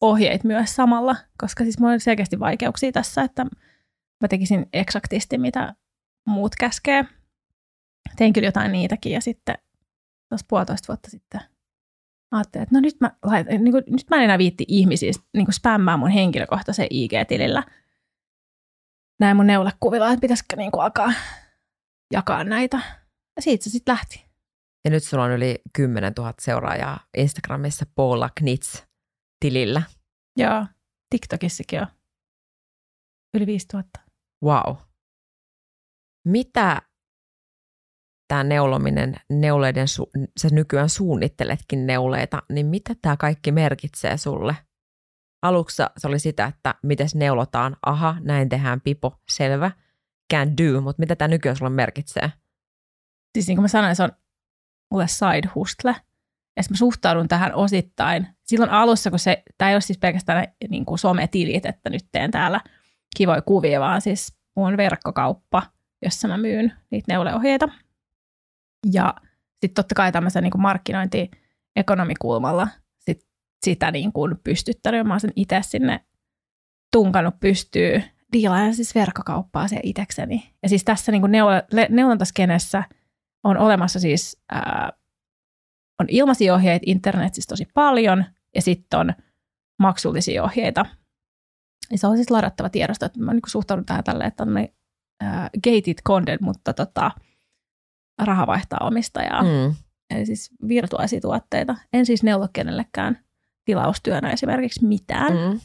ohjeet 0.00 0.44
myös 0.44 0.76
samalla, 0.76 1.16
koska 1.38 1.64
siis 1.64 1.78
mulla 1.78 1.92
oli 1.92 2.00
selkeästi 2.00 2.38
vaikeuksia 2.38 2.92
tässä, 2.92 3.22
että 3.22 3.44
mä 4.20 4.28
tekisin 4.28 4.66
eksaktisti, 4.72 5.38
mitä 5.38 5.74
muut 6.26 6.54
käskee. 6.60 7.04
Tein 8.16 8.32
kyllä 8.32 8.48
jotain 8.48 8.72
niitäkin 8.72 9.12
ja 9.12 9.20
sitten 9.20 9.54
tuossa 10.28 10.46
puolitoista 10.48 10.88
vuotta 10.88 11.10
sitten 11.10 11.40
ajattelin, 12.30 12.62
että 12.62 12.74
no 12.74 12.80
nyt 12.80 13.00
mä, 13.00 13.10
laitan, 13.22 13.64
niin 13.64 13.72
kuin, 13.72 13.84
nyt 13.86 14.10
mä 14.10 14.16
en 14.16 14.22
enää 14.22 14.38
viitti 14.38 14.64
ihmisiä 14.68 15.12
niin 15.34 15.46
kuin 15.46 15.54
spämmää 15.54 15.96
mun 15.96 16.10
henkilökohtaisen 16.10 16.86
IG-tilillä 16.90 17.62
näin 19.20 19.36
mun 19.36 19.46
neulekuvilla, 19.46 20.08
että 20.08 20.20
pitäisikö 20.20 20.56
niin 20.56 20.70
kuin 20.70 20.82
alkaa 20.82 21.12
jakaa 22.12 22.44
näitä. 22.44 22.80
Ja 23.36 23.42
siitä 23.42 23.64
se 23.64 23.70
sitten 23.70 23.92
lähti. 23.92 24.26
Ja 24.84 24.90
nyt 24.90 25.04
sulla 25.04 25.24
on 25.24 25.30
yli 25.30 25.58
10 25.76 26.12
000 26.18 26.34
seuraajaa 26.40 27.00
Instagramissa 27.16 27.86
Paula 27.94 28.30
Knits 28.34 28.84
tilillä. 29.40 29.82
Joo, 30.36 30.66
TikTokissakin 31.10 31.80
on 31.80 31.86
yli 33.34 33.46
5000. 33.46 34.00
Wow. 34.44 34.76
Mitä 36.28 36.82
tämä 38.30 38.44
neulominen, 38.44 39.14
neuleiden, 39.30 39.86
su- 39.86 40.28
sä 40.40 40.48
nykyään 40.52 40.88
suunnitteletkin 40.88 41.86
neuleita, 41.86 42.42
niin 42.52 42.66
mitä 42.66 42.94
tämä 43.02 43.16
kaikki 43.16 43.52
merkitsee 43.52 44.16
sulle? 44.16 44.56
Aluksi 45.42 45.82
se 45.96 46.08
oli 46.08 46.18
sitä, 46.18 46.44
että 46.44 46.74
miten 46.82 47.08
neulotaan, 47.14 47.76
aha, 47.86 48.16
näin 48.20 48.48
tehdään 48.48 48.80
pipo, 48.80 49.20
selvä, 49.30 49.70
can 50.32 50.56
do, 50.56 50.80
mutta 50.80 51.00
mitä 51.00 51.16
tämä 51.16 51.28
nykyään 51.28 51.56
sulle 51.56 51.70
merkitsee? 51.70 52.32
Siis 53.34 53.46
niin 53.46 53.56
kuin 53.56 53.62
mä 53.62 53.68
sanoin, 53.68 53.96
se 53.96 54.02
on 54.02 54.12
mulle 54.90 55.08
side 55.08 55.48
hustle. 55.54 55.96
Ja 56.56 56.62
mä 56.70 56.76
suhtaudun 56.76 57.28
tähän 57.28 57.54
osittain. 57.54 58.26
Silloin 58.42 58.70
alussa, 58.70 59.10
kun 59.10 59.18
se, 59.18 59.42
tämä 59.58 59.68
ei 59.68 59.74
ole 59.74 59.80
siis 59.80 59.98
pelkästään 59.98 60.46
niin 60.68 60.84
kuin 60.84 60.98
sometilit, 60.98 61.66
että 61.66 61.90
nyt 61.90 62.04
teen 62.12 62.30
täällä 62.30 62.60
kivoja 63.16 63.42
kuvia, 63.42 63.80
vaan 63.80 64.00
siis 64.00 64.36
mun 64.56 64.76
verkkokauppa, 64.76 65.62
jossa 66.04 66.28
mä 66.28 66.38
myyn 66.38 66.72
niitä 66.90 67.12
neuleohjeita. 67.12 67.68
Ja 68.92 69.14
sitten 69.50 69.74
totta 69.74 69.94
kai 69.94 70.12
tämmöisen 70.12 70.42
niin 70.42 70.60
markkinointi-ekonomikulmalla 70.60 72.68
sit 73.00 73.26
sitä 73.64 73.90
niin 73.90 74.12
kuin 74.12 74.38
pystyttänyt. 74.44 75.06
Mä 75.06 75.18
sen 75.18 75.32
itse 75.36 75.60
sinne 75.62 76.04
tunkannut 76.92 77.40
pystyy 77.40 78.02
diilaamaan 78.32 78.74
siis 78.74 78.94
verkkokauppaa 78.94 79.68
se 79.68 79.80
itsekseni. 79.82 80.54
Ja 80.62 80.68
siis 80.68 80.84
tässä 80.84 81.12
niin 81.12 81.22
kuin 81.22 81.32
on 83.44 83.56
olemassa 83.56 84.00
siis, 84.00 84.42
ää, 84.52 84.92
on 86.00 86.06
ilmaisia 86.08 86.54
ohjeita 86.54 86.84
internetissä 86.86 87.48
tosi 87.48 87.66
paljon, 87.74 88.24
ja 88.54 88.62
sitten 88.62 89.00
on 89.00 89.12
maksullisia 89.78 90.44
ohjeita. 90.44 90.86
Ja 91.90 91.98
se 91.98 92.06
on 92.06 92.16
siis 92.16 92.30
ladattava 92.30 92.68
tiedosto, 92.68 93.06
että 93.06 93.20
mä 93.20 93.32
niin 93.32 93.42
suhtaudun 93.46 93.86
tähän 93.86 94.04
tälleen, 94.04 94.28
että 94.28 94.42
on 94.42 94.58
äh, 95.22 95.50
gated 95.64 96.02
content, 96.08 96.40
mutta 96.40 96.72
tota, 96.72 97.10
raha 98.24 98.46
vaihtaa 98.46 98.78
omistajaa. 98.82 99.42
Mm. 99.42 99.74
Eli 100.10 100.26
siis 100.26 100.50
virtuaalisia 100.68 101.20
tuotteita. 101.20 101.76
En 101.92 102.06
siis 102.06 102.22
neulo 102.22 102.48
kenellekään 102.52 103.24
tilaustyönä 103.64 104.30
esimerkiksi 104.30 104.86
mitään, 104.86 105.32
mm. 105.32 105.60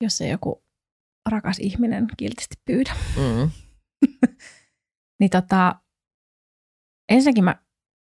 jos 0.00 0.20
ei 0.20 0.30
joku 0.30 0.64
rakas 1.28 1.58
ihminen 1.58 2.06
kiltisti 2.16 2.56
pyydä. 2.64 2.92
Mm. 3.16 3.50
niin 5.20 5.30
tota, 5.30 5.74
ensinnäkin 7.08 7.44
mä, 7.44 7.56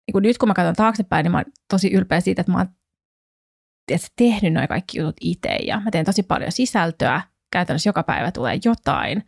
niin 0.06 0.12
kun 0.12 0.22
nyt 0.22 0.38
kun 0.38 0.48
mä 0.48 0.54
katson 0.54 0.74
taaksepäin, 0.74 1.24
niin 1.24 1.32
mä 1.32 1.38
oon 1.38 1.52
tosi 1.68 1.92
ylpeä 1.92 2.20
siitä, 2.20 2.40
että 2.40 2.52
mä 2.52 2.58
oon 2.58 2.68
tiedätkö, 3.86 4.08
tehnyt 4.16 4.52
noin 4.52 4.68
kaikki 4.68 4.98
jutut 4.98 5.16
itse 5.20 5.56
ja 5.66 5.80
mä 5.80 5.90
teen 5.90 6.04
tosi 6.04 6.22
paljon 6.22 6.52
sisältöä. 6.52 7.20
Käytännössä 7.52 7.88
joka 7.88 8.02
päivä 8.02 8.32
tulee 8.32 8.58
jotain. 8.64 9.22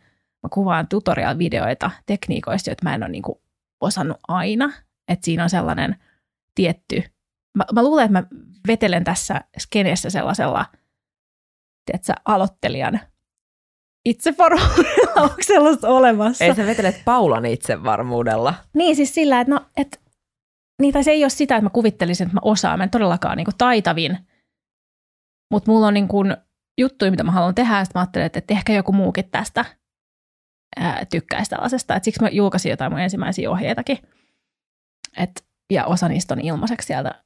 Mä 0.45 0.49
kuvaan 0.49 0.87
tutorial-videoita 0.87 1.91
tekniikoista, 2.05 2.69
joita 2.69 2.83
mä 2.83 2.95
en 2.95 3.03
ole 3.03 3.11
niin 3.11 3.23
kuin 3.23 3.39
osannut 3.81 4.17
aina. 4.27 4.71
Että 5.07 5.25
siinä 5.25 5.43
on 5.43 5.49
sellainen 5.49 5.95
tietty... 6.55 7.03
Mä, 7.57 7.63
mä 7.73 7.83
luulen, 7.83 8.05
että 8.05 8.21
mä 8.21 8.27
vetelen 8.67 9.03
tässä 9.03 9.41
skeneessä 9.59 10.09
sellaisella 10.09 10.65
tiedätkö, 11.85 12.13
aloittelijan 12.25 12.99
itsevarmuudella. 14.05 15.11
Onko 15.21 15.35
sellaista 15.41 15.89
olemassa? 15.89 16.45
Ei 16.45 16.55
sä 16.55 16.65
vetelet 16.65 17.01
Paulan 17.05 17.45
itsevarmuudella. 17.45 18.53
Niin, 18.73 18.95
siis 18.95 19.13
sillä, 19.13 19.41
että 19.41 19.53
no, 19.53 19.65
et, 19.77 20.01
niin, 20.81 20.93
tai 20.93 21.03
se 21.03 21.11
ei 21.11 21.23
ole 21.23 21.29
sitä, 21.29 21.55
että 21.55 21.63
mä 21.63 21.69
kuvittelisin, 21.69 22.27
että 22.27 22.35
mä 22.35 22.41
osaan. 22.43 22.79
Mä 22.79 22.83
en 22.83 22.89
todellakaan 22.89 23.37
niin 23.37 23.45
kuin 23.45 23.57
taitavin 23.57 24.17
mutta 25.51 25.71
mulla 25.71 25.87
on 25.87 25.93
niin 25.93 26.07
kun 26.07 26.37
juttuja, 26.77 27.11
mitä 27.11 27.23
mä 27.23 27.31
haluan 27.31 27.55
tehdä, 27.55 27.79
ja 27.79 27.85
mä 27.95 28.01
ajattelin, 28.01 28.25
että, 28.25 28.39
että 28.39 28.53
ehkä 28.53 28.73
joku 28.73 28.91
muukin 28.91 29.29
tästä 29.31 29.65
ää, 30.75 31.05
tykkäisi 31.05 31.49
tällaisesta. 31.49 31.95
Et 31.95 32.03
siksi 32.03 32.21
mä 32.21 32.29
julkaisin 32.29 32.69
jotain 32.69 32.91
mun 32.91 33.01
ensimmäisiä 33.01 33.51
ohjeitakin. 33.51 33.97
Et, 35.17 35.45
ja 35.71 35.85
osa 35.85 36.07
niistä 36.07 36.33
on 36.33 36.41
ilmaiseksi 36.41 36.85
sieltä 36.85 37.23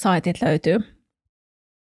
saitit 0.00 0.42
löytyy. 0.42 0.76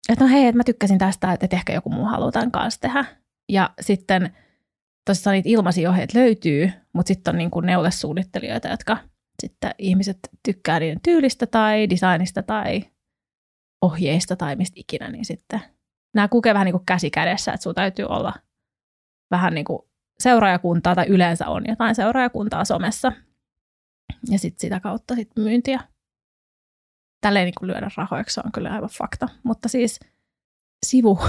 Että 0.09 0.25
no 0.25 0.29
hei, 0.29 0.47
että 0.47 0.57
mä 0.57 0.63
tykkäsin 0.63 0.97
tästä, 0.97 1.33
että, 1.33 1.47
ehkä 1.55 1.73
joku 1.73 1.89
muu 1.89 2.05
haluaa 2.05 2.31
tämän 2.31 2.51
kanssa 2.51 2.81
tehdä. 2.81 3.05
Ja 3.49 3.69
sitten 3.81 4.35
tosissaan 5.05 5.33
niitä 5.33 5.49
ilmaisia 5.49 5.89
ohjeet 5.89 6.13
löytyy, 6.13 6.71
mutta 6.93 7.07
sitten 7.07 7.31
on 7.31 7.37
niin 7.37 7.51
kuin 7.51 7.65
neulesuunnittelijoita, 7.65 8.67
jotka 8.67 8.97
sitten 9.41 9.71
ihmiset 9.77 10.17
tykkää 10.45 10.79
niiden 10.79 10.99
tyylistä 11.03 11.47
tai 11.47 11.89
designista 11.89 12.43
tai 12.43 12.83
ohjeista 13.81 14.35
tai 14.35 14.55
mistä 14.55 14.79
ikinä, 14.79 15.09
niin 15.09 15.25
sitten 15.25 15.59
nämä 16.13 16.27
kulkee 16.27 16.53
vähän 16.53 16.65
niin 16.65 16.73
kuin 16.73 16.85
käsi 16.85 17.11
kädessä, 17.11 17.53
että 17.53 17.63
sinulla 17.63 17.75
täytyy 17.75 18.05
olla 18.05 18.33
vähän 19.31 19.53
niin 19.53 19.65
kuin 19.65 19.79
seuraajakuntaa 20.19 20.95
tai 20.95 21.05
yleensä 21.07 21.47
on 21.47 21.63
jotain 21.67 21.95
seuraajakuntaa 21.95 22.65
somessa 22.65 23.11
ja 24.29 24.39
sitten 24.39 24.59
sitä 24.59 24.79
kautta 24.79 25.15
sitten 25.15 25.43
myyntiä. 25.43 25.79
Tälleen 27.21 27.45
niin 27.45 27.55
kuin 27.59 27.67
lyödä 27.67 27.89
rahoiksi 27.97 28.41
on 28.45 28.51
kyllä 28.51 28.73
aivan 28.73 28.89
fakta, 28.89 29.29
mutta 29.43 29.69
siis 29.69 29.99
sivu, 30.85 31.19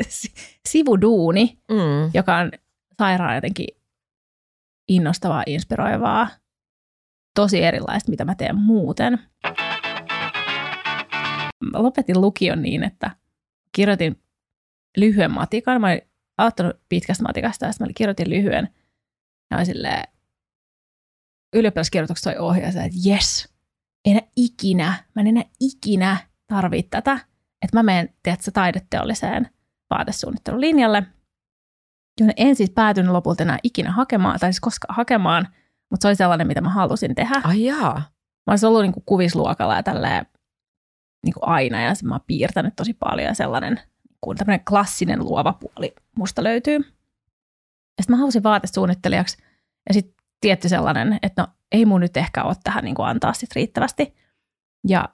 sivuduuni, 0.68 1.58
mm. 1.70 2.10
joka 2.14 2.36
on 2.36 2.50
sairaan 2.98 3.34
jotenkin 3.34 3.68
innostavaa, 4.88 5.42
inspiroivaa, 5.46 6.28
tosi 7.34 7.62
erilaista, 7.62 8.10
mitä 8.10 8.24
mä 8.24 8.34
teen 8.34 8.56
muuten 8.56 9.18
lopetin 11.74 12.20
lukion 12.20 12.62
niin, 12.62 12.82
että 12.82 13.10
kirjoitin 13.72 14.22
lyhyen 14.96 15.30
matikan. 15.30 15.80
Mä 15.80 15.86
olin 15.86 16.09
aloittanut 16.40 16.76
pitkästä 16.88 17.22
matikasta 17.22 17.66
ja 17.66 17.72
sitten 17.72 17.86
mä 17.86 17.92
kirjoitin 17.96 18.30
lyhyen. 18.30 18.68
Ja 19.50 19.56
olin 19.56 19.66
silleen, 19.66 20.04
ylioppilaskirjoituksessa 21.54 22.30
toi 22.30 22.38
ohjaaja, 22.38 22.82
että 22.84 22.98
jes, 23.04 23.54
enää 24.04 24.22
ikinä, 24.36 24.94
mä 25.14 25.20
en 25.20 25.26
enää 25.26 25.44
ikinä 25.60 26.16
tarvitse 26.46 26.88
tätä, 26.90 27.12
että 27.62 27.76
mä 27.76 27.82
menen, 27.82 28.14
tiedätkö, 28.22 28.50
taideteolliseen 28.50 29.50
vaatesuunnittelun 29.90 30.60
linjalle, 30.60 31.02
jonne 32.20 32.34
en 32.36 32.56
siis 32.56 32.70
päätynyt 32.70 33.12
lopulta 33.12 33.42
enää 33.42 33.58
ikinä 33.62 33.92
hakemaan, 33.92 34.38
tai 34.40 34.52
siis 34.52 34.60
koskaan 34.60 34.96
hakemaan, 34.96 35.48
mutta 35.90 36.02
se 36.02 36.08
oli 36.08 36.16
sellainen, 36.16 36.46
mitä 36.46 36.60
mä 36.60 36.68
halusin 36.68 37.14
tehdä. 37.14 37.40
Ai 37.44 37.64
jaa. 37.64 37.94
Mä 38.46 38.52
olisin 38.52 38.68
ollut 38.68 38.82
niin 38.82 38.92
kuin 38.92 39.04
kuvisluokalla 39.06 39.76
ja 39.76 39.82
tälleen 39.82 40.26
niin 41.24 41.34
kuin 41.34 41.48
aina 41.48 41.80
ja 41.80 41.92
mä 42.04 42.14
oon 42.14 42.24
piirtänyt 42.26 42.76
tosi 42.76 42.94
paljon 42.94 43.28
ja 43.28 43.34
sellainen 43.34 43.80
kun 44.20 44.36
tämmöinen 44.36 44.64
klassinen 44.64 45.24
luova 45.24 45.52
puoli 45.52 45.94
musta 46.16 46.44
löytyy. 46.44 46.74
Ja 46.74 48.02
sitten 48.02 48.16
mä 48.16 48.16
halusin 48.16 48.42
vaatesuunnittelijaksi 48.42 49.38
ja 49.88 49.94
sitten 49.94 50.14
tietty 50.40 50.68
sellainen, 50.68 51.18
että 51.22 51.42
no 51.42 51.48
ei 51.72 51.84
mun 51.84 52.00
nyt 52.00 52.16
ehkä 52.16 52.42
ole 52.42 52.54
tähän 52.64 52.84
niin 52.84 52.94
kuin 52.94 53.08
antaa 53.08 53.32
sit 53.32 53.54
riittävästi. 53.54 54.14
Ja 54.88 55.08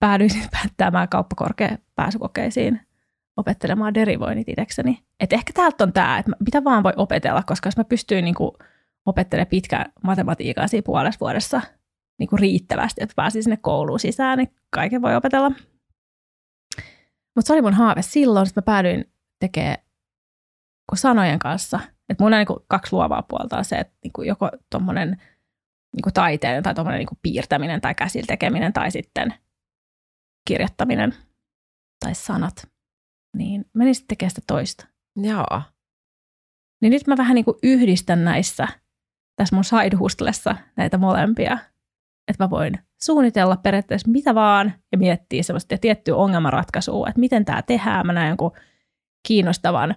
päädyin 0.00 0.30
päättämään 0.52 1.08
kauppakorkean 1.08 1.78
pääsykokeisiin 1.94 2.80
opettelemaan 3.36 3.94
derivoinnit 3.94 4.48
itsekseni. 4.48 5.04
Että 5.20 5.36
ehkä 5.36 5.52
täältä 5.52 5.84
on 5.84 5.92
tämä, 5.92 6.18
että 6.18 6.32
mitä 6.44 6.64
vaan 6.64 6.82
voi 6.82 6.92
opetella, 6.96 7.42
koska 7.42 7.66
jos 7.66 7.76
mä 7.76 7.84
pystyin 7.84 8.24
niin 8.24 8.34
kuin 8.34 8.50
opettelemaan 9.06 9.50
pitkän 9.50 9.92
matematiikan 10.02 10.68
siinä 10.68 10.82
puolessa 10.86 11.20
vuodessa– 11.20 11.60
niin 12.20 12.28
kuin 12.28 12.40
riittävästi, 12.40 13.02
että 13.02 13.14
pääsi 13.16 13.42
sinne 13.42 13.56
kouluun 13.56 14.00
sisään, 14.00 14.38
niin 14.38 14.54
kaiken 14.70 15.02
voi 15.02 15.16
opetella. 15.16 15.52
Mutta 17.40 17.46
se 17.46 17.52
oli 17.52 17.62
mun 17.62 17.74
haave 17.74 18.02
silloin, 18.02 18.48
että 18.48 18.60
mä 18.60 18.64
päädyin 18.64 19.12
tekemään 19.38 19.76
sanojen 20.94 21.38
kanssa. 21.38 21.80
Että 22.08 22.24
mun 22.24 22.34
on 22.34 22.38
niin 22.38 22.66
kaksi 22.68 22.92
luovaa 22.92 23.22
puolta 23.22 23.58
on 23.58 23.64
se, 23.64 23.76
että 23.76 23.98
niin 24.04 24.26
joko 24.26 24.50
tuommoinen 24.70 25.22
niin 25.96 26.14
taiteen 26.14 26.62
tai 26.62 26.74
tuommoinen 26.74 26.98
niin 26.98 27.18
piirtäminen 27.22 27.80
tai 27.80 27.94
käsillä 27.94 28.26
tekeminen 28.26 28.72
tai 28.72 28.90
sitten 28.90 29.34
kirjoittaminen 30.48 31.14
tai 32.04 32.14
sanat, 32.14 32.70
niin 33.36 33.64
menin 33.74 33.94
sitten 33.94 34.08
tekemään 34.08 34.30
sitä 34.30 34.42
toista. 34.46 34.86
Joo. 35.16 35.62
Niin 36.82 36.90
nyt 36.90 37.06
mä 37.06 37.16
vähän 37.16 37.34
niin 37.34 37.44
yhdistän 37.62 38.24
näissä, 38.24 38.68
tässä 39.36 39.56
mun 39.56 39.64
side 39.64 39.96
näitä 40.76 40.98
molempia. 40.98 41.58
Että 42.30 42.44
mä 42.44 42.50
voin 42.50 42.78
suunnitella 43.02 43.56
periaatteessa 43.56 44.10
mitä 44.10 44.34
vaan 44.34 44.72
ja 44.92 44.98
miettiä 44.98 45.42
semmoista 45.42 45.78
tiettyä 45.78 46.16
ongelmanratkaisua, 46.16 47.08
että 47.08 47.20
miten 47.20 47.44
tämä 47.44 47.62
tehdään. 47.62 48.06
Mä 48.06 48.12
näen 48.12 48.28
jonkun 48.28 48.52
kiinnostavan 49.28 49.94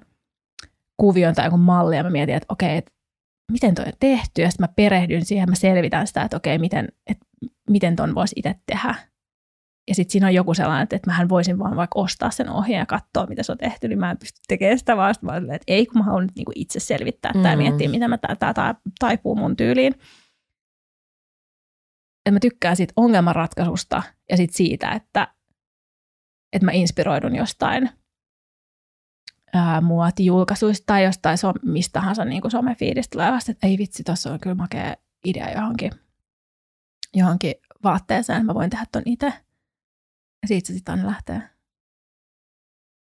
kuvion 0.97 1.35
tai 1.35 1.45
jonkun 1.45 1.59
malli 1.59 1.95
ja 1.95 2.03
mä 2.03 2.09
mietin, 2.09 2.35
että 2.35 2.53
okei, 2.53 2.77
että 2.77 2.91
miten 3.51 3.75
toi 3.75 3.85
on 3.85 3.93
tehty 3.99 4.41
ja 4.41 4.51
sitten 4.51 4.63
mä 4.63 4.73
perehdyn 4.75 5.25
siihen, 5.25 5.49
mä 5.49 5.55
selvitän 5.55 6.07
sitä, 6.07 6.21
että 6.21 6.37
okei, 6.37 6.57
miten, 6.57 6.87
että 7.07 7.25
miten 7.69 7.95
ton 7.95 8.15
voisi 8.15 8.33
itse 8.35 8.55
tehdä. 8.65 8.95
Ja 9.87 9.95
sitten 9.95 10.11
siinä 10.11 10.27
on 10.27 10.33
joku 10.33 10.53
sellainen, 10.53 10.83
että, 10.83 10.95
että 10.95 11.09
mähän 11.09 11.29
voisin 11.29 11.59
vaan 11.59 11.75
vaikka 11.75 11.99
ostaa 11.99 12.31
sen 12.31 12.49
ohjeen 12.49 12.79
ja 12.79 12.85
katsoa, 12.85 13.25
mitä 13.25 13.43
se 13.43 13.51
on 13.51 13.57
tehty, 13.57 13.87
niin 13.87 13.99
mä 13.99 14.11
en 14.11 14.17
pysty 14.17 14.41
tekemään 14.47 14.79
sitä 14.79 14.97
vaan. 14.97 15.13
Sitten 15.13 15.27
mä 15.27 15.31
olen, 15.31 15.51
että 15.51 15.63
ei, 15.67 15.85
kun 15.85 15.97
mä 15.97 16.03
haluan 16.03 16.23
nyt 16.23 16.35
niinku 16.35 16.51
itse 16.55 16.79
selvittää 16.79 17.31
mm. 17.35 17.41
tai 17.41 17.55
miettiä, 17.55 17.89
miten 17.89 18.09
mä 18.09 18.17
tämä 18.17 18.75
taipuu 18.99 19.35
mun 19.35 19.55
tyyliin. 19.55 19.93
Että 22.25 22.31
mä 22.31 22.39
tykkään 22.39 22.75
siitä 22.75 22.93
ongelmanratkaisusta 22.95 24.03
ja 24.29 24.37
sit 24.37 24.53
siitä, 24.53 24.91
että, 24.91 25.35
että 26.53 26.65
mä 26.65 26.71
inspiroidun 26.71 27.35
jostain 27.35 27.89
muotijulkaisuista 29.81 30.83
tai 30.85 31.03
jostain 31.03 31.37
so, 31.37 31.53
mistä 31.63 31.93
tahansa 31.93 32.25
niin 32.25 32.51
somefiidistä 32.51 33.11
tulevasta, 33.11 33.51
että 33.51 33.67
ei 33.67 33.77
vitsi, 33.77 34.03
tuossa 34.03 34.33
on 34.33 34.39
kyllä 34.39 34.55
makea 34.55 34.95
idea 35.25 35.51
johonkin, 35.51 35.91
johonkin 37.13 37.53
vaatteeseen, 37.83 38.45
mä 38.45 38.53
voin 38.53 38.69
tehdä 38.69 38.85
ton 38.91 39.03
itse. 39.05 39.25
Ja 40.41 40.47
siitä 40.47 40.67
se 40.67 40.73
sitten 40.73 40.95
aina 40.95 41.07
lähtee. 41.07 41.41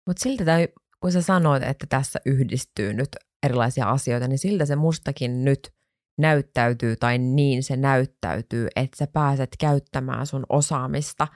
Mutta 0.06 0.22
siltä, 0.22 0.44
tai, 0.44 0.68
kun 1.00 1.12
sä 1.12 1.22
sanoit, 1.22 1.62
että 1.62 1.86
tässä 1.86 2.20
yhdistyy 2.26 2.94
nyt 2.94 3.08
erilaisia 3.42 3.90
asioita, 3.90 4.28
niin 4.28 4.38
siltä 4.38 4.66
se 4.66 4.76
mustakin 4.76 5.44
nyt 5.44 5.74
näyttäytyy, 6.20 6.96
tai 6.96 7.18
niin 7.18 7.62
se 7.62 7.76
näyttäytyy, 7.76 8.68
että 8.76 8.96
sä 8.96 9.06
pääset 9.06 9.50
käyttämään 9.58 10.26
sun 10.26 10.46
osaamista, 10.48 11.28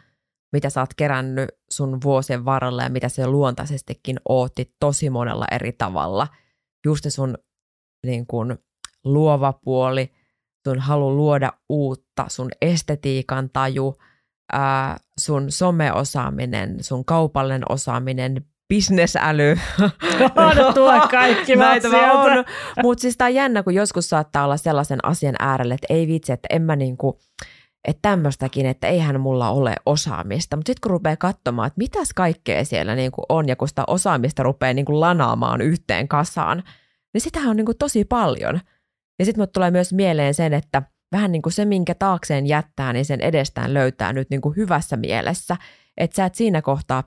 mitä 0.52 0.70
sä 0.70 0.80
oot 0.80 0.94
kerännyt 0.94 1.48
sun 1.70 1.98
vuosien 2.04 2.44
varrella 2.44 2.82
ja 2.82 2.90
mitä 2.90 3.08
se 3.08 3.26
luontaisestikin 3.26 4.16
ootti 4.28 4.74
tosi 4.80 5.10
monella 5.10 5.44
eri 5.50 5.72
tavalla. 5.72 6.28
Just 6.86 7.04
sun 7.08 7.38
niin 8.06 8.26
kun, 8.26 8.58
luova 9.04 9.52
puoli, 9.52 10.12
sun 10.68 10.78
halu 10.78 11.16
luoda 11.16 11.52
uutta, 11.68 12.26
sun 12.28 12.50
estetiikan 12.60 13.50
taju– 13.50 13.94
ää, 14.52 14.96
sun 15.20 15.52
someosaaminen, 15.52 16.84
sun 16.84 17.04
kaupallinen 17.04 17.62
osaaminen, 17.68 18.46
bisnesäly. 18.68 19.58
No 20.58 20.72
tuo 20.74 21.08
kaikki 21.10 21.56
Näitä 21.56 21.88
on. 21.88 22.44
Mutta 22.82 23.02
siis 23.02 23.16
tää 23.16 23.26
on 23.26 23.34
jännä, 23.34 23.62
kun 23.62 23.74
joskus 23.74 24.08
saattaa 24.08 24.44
olla 24.44 24.56
sellaisen 24.56 25.04
asian 25.04 25.34
äärelle, 25.38 25.74
että 25.74 25.94
ei 25.94 26.08
vitsi, 26.08 26.32
että 26.32 26.46
en 26.50 26.62
mä 26.62 26.76
niinku, 26.76 27.18
että 27.88 28.02
tämmöistäkin, 28.02 28.66
että 28.66 28.86
eihän 28.86 29.20
mulla 29.20 29.50
ole 29.50 29.74
osaamista. 29.86 30.56
Mutta 30.56 30.70
sitten 30.70 30.80
kun 30.82 30.90
rupeaa 30.90 31.16
katsomaan, 31.16 31.66
että 31.66 31.78
mitäs 31.78 32.12
kaikkea 32.14 32.64
siellä 32.64 32.94
niinku 32.94 33.22
on 33.28 33.48
ja 33.48 33.56
kun 33.56 33.68
sitä 33.68 33.84
osaamista 33.86 34.42
rupeaa 34.42 34.74
niinku 34.74 35.00
lanaamaan 35.00 35.60
yhteen 35.60 36.08
kasaan, 36.08 36.62
niin 37.14 37.20
sitähän 37.20 37.50
on 37.50 37.56
niinku 37.56 37.74
tosi 37.74 38.04
paljon. 38.04 38.60
Ja 39.18 39.24
sitten 39.24 39.48
tulee 39.48 39.70
myös 39.70 39.92
mieleen 39.92 40.34
sen, 40.34 40.54
että– 40.54 40.82
vähän 41.14 41.32
niin 41.32 41.42
kuin 41.42 41.52
se, 41.52 41.64
minkä 41.64 41.94
taakseen 41.94 42.46
jättää, 42.46 42.92
niin 42.92 43.04
sen 43.04 43.20
edestään 43.20 43.74
löytää 43.74 44.12
nyt 44.12 44.30
niin 44.30 44.40
kuin 44.40 44.56
hyvässä 44.56 44.96
mielessä. 44.96 45.56
Että 45.96 46.16
sä 46.16 46.24
et 46.24 46.34
siinä 46.34 46.62
kohtaa, 46.62 47.04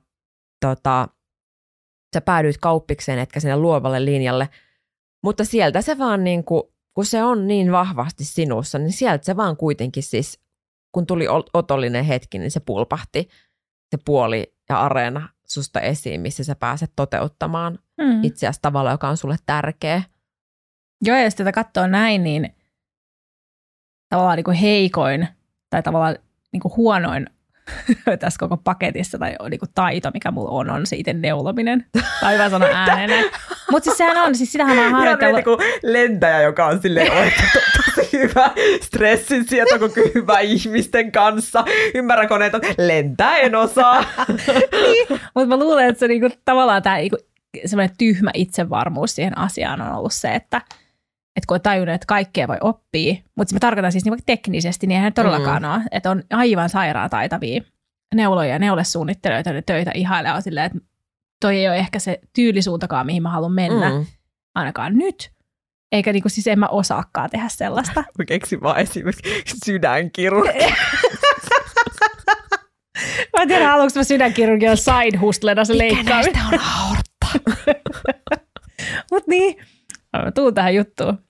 tota, 0.65 1.07
sä 2.13 2.21
päädyit 2.21 2.57
kauppikseen, 2.57 3.19
etkä 3.19 3.39
sinne 3.39 3.57
luovalle 3.57 4.05
linjalle, 4.05 4.49
mutta 5.23 5.45
sieltä 5.45 5.81
se 5.81 5.97
vaan 5.97 6.23
niin 6.23 6.43
kuin, 6.43 6.63
kun 6.93 7.05
se 7.05 7.23
on 7.23 7.47
niin 7.47 7.71
vahvasti 7.71 8.25
sinussa, 8.25 8.77
niin 8.77 8.91
sieltä 8.91 9.25
se 9.25 9.37
vaan 9.37 9.57
kuitenkin 9.57 10.03
siis, 10.03 10.39
kun 10.91 11.07
tuli 11.07 11.25
otollinen 11.53 12.05
hetki, 12.05 12.39
niin 12.39 12.51
se 12.51 12.59
pulpahti 12.59 13.29
se 13.91 13.97
puoli 14.05 14.53
ja 14.69 14.81
areena 14.81 15.29
susta 15.47 15.81
esiin, 15.81 16.21
missä 16.21 16.43
sä 16.43 16.55
pääset 16.55 16.91
toteuttamaan 16.95 17.79
mm. 17.97 18.23
itseäsi 18.23 18.59
tavalla, 18.61 18.91
joka 18.91 19.09
on 19.09 19.17
sulle 19.17 19.35
tärkeä. 19.45 20.01
Joo, 21.01 21.17
ja 21.17 21.23
jos 21.23 21.35
tätä 21.35 21.51
katsoo 21.51 21.87
näin, 21.87 22.23
niin 22.23 22.55
tavallaan 24.09 24.35
niin 24.35 24.43
kuin 24.43 24.57
heikoin 24.57 25.27
tai 25.69 25.83
tavallaan 25.83 26.15
niin 26.51 26.61
kuin 26.61 26.75
huonoin 26.75 27.29
tässä 28.19 28.39
koko 28.39 28.57
paketissa 28.57 29.17
tai 29.17 29.35
niin 29.49 29.59
kuin 29.59 29.69
taito, 29.75 30.11
mikä 30.13 30.31
mulla 30.31 30.51
on, 30.51 30.69
on 30.69 30.85
se 30.85 30.95
itse 30.95 31.13
neulominen. 31.13 31.85
Tai 32.19 32.33
hyvä 32.33 32.49
sanoa 32.49 32.69
ääneen. 32.89 33.25
Mutta 33.71 33.83
siis 33.83 33.97
sehän 33.97 34.17
on, 34.17 34.35
siis 34.35 34.51
sitähän 34.51 34.75
mä 34.75 34.83
oon 34.83 34.91
harjoitellut. 34.91 35.43
kuin 35.43 35.57
lentäjä, 35.83 36.41
joka 36.41 36.65
on 36.65 36.81
silleen 36.81 37.33
to, 37.53 37.59
tosi 37.85 38.17
hyvä 38.17 38.51
stressin 38.81 39.47
sieltä 39.47 39.79
koko 39.79 40.01
hyvä 40.15 40.39
ihmisten 40.39 41.11
kanssa. 41.11 41.65
Ymmärränkö 41.93 42.45
että 42.45 42.59
lentää 42.77 43.37
en 43.37 43.55
osaa. 43.55 44.05
niin, 44.71 45.07
mutta 45.09 45.47
mä 45.47 45.59
luulen, 45.59 45.89
että 45.89 45.99
se 45.99 46.07
niinku, 46.07 46.29
tavallaan 46.45 46.83
tämä 46.83 46.97
niinku, 46.97 47.17
semmoinen 47.65 47.95
tyhmä 47.97 48.31
itsevarmuus 48.33 49.15
siihen 49.15 49.37
asiaan 49.37 49.81
on 49.81 49.91
ollut 49.91 50.13
se, 50.13 50.35
että– 50.35 50.61
että 51.37 51.47
kun 51.47 51.55
on 51.55 51.61
tajunnut, 51.61 51.95
että 51.95 52.05
kaikkea 52.05 52.47
voi 52.47 52.57
oppia, 52.61 53.15
mutta 53.35 53.55
mä 53.55 53.59
tarkoitan 53.59 53.91
siis 53.91 54.05
niin 54.05 54.17
teknisesti, 54.25 54.87
niin 54.87 54.95
eihän 54.95 55.13
todellakaan 55.13 55.63
mm. 55.63 55.69
ole, 55.69 55.81
että 55.91 56.11
on 56.11 56.23
aivan 56.33 56.69
sairaan 56.69 57.09
taitavia 57.09 57.61
neuloja 58.15 58.49
ja 58.49 58.59
neulesuunnittelijoita 58.59 59.49
ja 59.49 59.61
töitä 59.61 59.91
ihailee 59.93 60.33
on 60.33 60.41
silleen, 60.41 60.65
että 60.65 60.79
toi 61.41 61.57
ei 61.57 61.67
ole 61.67 61.77
ehkä 61.77 61.99
se 61.99 62.19
tyylisuuntakaan, 62.35 63.05
mihin 63.05 63.23
mä 63.23 63.29
haluan 63.29 63.51
mennä, 63.51 63.89
mm. 63.89 64.05
ainakaan 64.55 64.97
nyt. 64.97 65.31
Eikä 65.91 66.13
niinku, 66.13 66.29
siis 66.29 66.47
en 66.47 66.59
mä 66.59 66.67
osaakaan 66.67 67.29
tehdä 67.29 67.49
sellaista. 67.49 68.03
Mä 68.17 68.25
keksin 68.25 68.61
vaan 68.61 68.79
esimerkiksi 68.79 69.55
sydänkirurgi. 69.65 70.59
mä 73.37 73.41
en 73.41 73.47
tiedä, 73.47 73.67
haluanko 73.67 73.99
mä 73.99 74.03
sydänkirurgi 74.03 74.67
on 74.67 74.77
side 74.77 75.17
hustlena 75.17 75.65
se 75.65 75.77
leikkaa. 75.77 76.23
Mikä 76.23 76.39
on 76.53 76.59
aortta? 76.59 77.27
Mut 79.11 79.27
niin, 79.27 79.55
tuun 80.35 80.53
tähän 80.53 80.75
juttuun. 80.75 81.26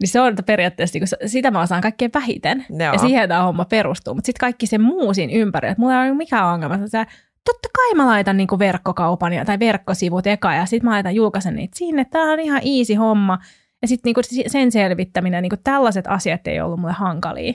Niin 0.00 0.08
se 0.08 0.20
on 0.20 0.36
periaatteessa, 0.46 0.98
niin 0.98 1.30
sitä 1.30 1.50
mä 1.50 1.60
osaan 1.60 1.80
kaikkein 1.80 2.10
vähiten. 2.14 2.66
Joo. 2.70 2.92
Ja 2.92 2.98
siihen 2.98 3.28
tämä 3.28 3.42
homma 3.42 3.64
perustuu. 3.64 4.14
Mutta 4.14 4.26
sitten 4.26 4.40
kaikki 4.40 4.66
se 4.66 4.78
muu 4.78 5.14
siinä 5.14 5.32
ympärillä, 5.32 5.72
että 5.72 5.82
mulla 5.82 6.04
ei 6.04 6.10
ole 6.10 6.16
mikään 6.16 6.46
ongelma. 6.46 6.86
Se, 6.86 7.06
totta 7.44 7.68
kai 7.76 7.94
mä 7.94 8.06
laitan 8.06 8.36
niin 8.36 8.48
verkkokaupan 8.58 9.32
tai 9.46 9.58
verkkosivut 9.58 10.26
eka 10.26 10.54
ja 10.54 10.66
sitten 10.66 10.84
mä 10.84 10.90
laitan 10.90 11.14
julkaisen 11.14 11.56
niitä 11.56 11.78
sinne. 11.78 12.04
Tämä 12.04 12.32
on 12.32 12.40
ihan 12.40 12.62
easy 12.64 12.94
homma. 12.94 13.38
Ja 13.82 13.88
sitten 13.88 14.12
niin 14.16 14.50
sen 14.50 14.72
selvittäminen, 14.72 15.42
niin 15.42 15.52
tällaiset 15.64 16.06
asiat 16.06 16.46
ei 16.46 16.60
ollut 16.60 16.80
mulle 16.80 16.92
hankalia. 16.92 17.52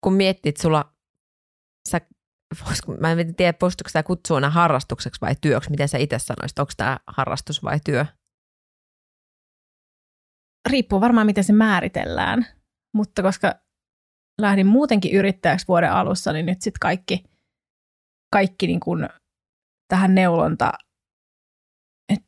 Kun 0.00 0.12
miettit, 0.12 0.56
sulla, 0.56 0.84
sä, 1.88 2.00
voisiko, 2.66 2.92
mä 3.00 3.12
en 3.12 3.34
tiedä, 3.34 3.54
voisitko 3.60 3.88
sitä 3.88 4.02
kutsua 4.02 4.50
harrastukseksi 4.50 5.20
vai 5.20 5.34
työksi, 5.40 5.70
miten 5.70 5.88
sä 5.88 5.98
itse 5.98 6.18
sanoisit, 6.18 6.58
onko 6.58 6.72
tämä 6.76 6.98
harrastus 7.06 7.62
vai 7.62 7.78
työ? 7.84 8.06
Riippuu 10.66 11.00
varmaan, 11.00 11.26
miten 11.26 11.44
se 11.44 11.52
määritellään. 11.52 12.46
Mutta 12.94 13.22
koska 13.22 13.54
lähdin 14.40 14.66
muutenkin 14.66 15.12
yrittäjäksi 15.12 15.68
vuoden 15.68 15.92
alussa, 15.92 16.32
niin 16.32 16.46
nyt 16.46 16.62
sitten 16.62 16.80
kaikki, 16.80 17.24
kaikki 18.32 18.66
niin 18.66 18.80
kuin 18.80 19.08
tähän 19.88 20.14
neulonta 20.14 20.72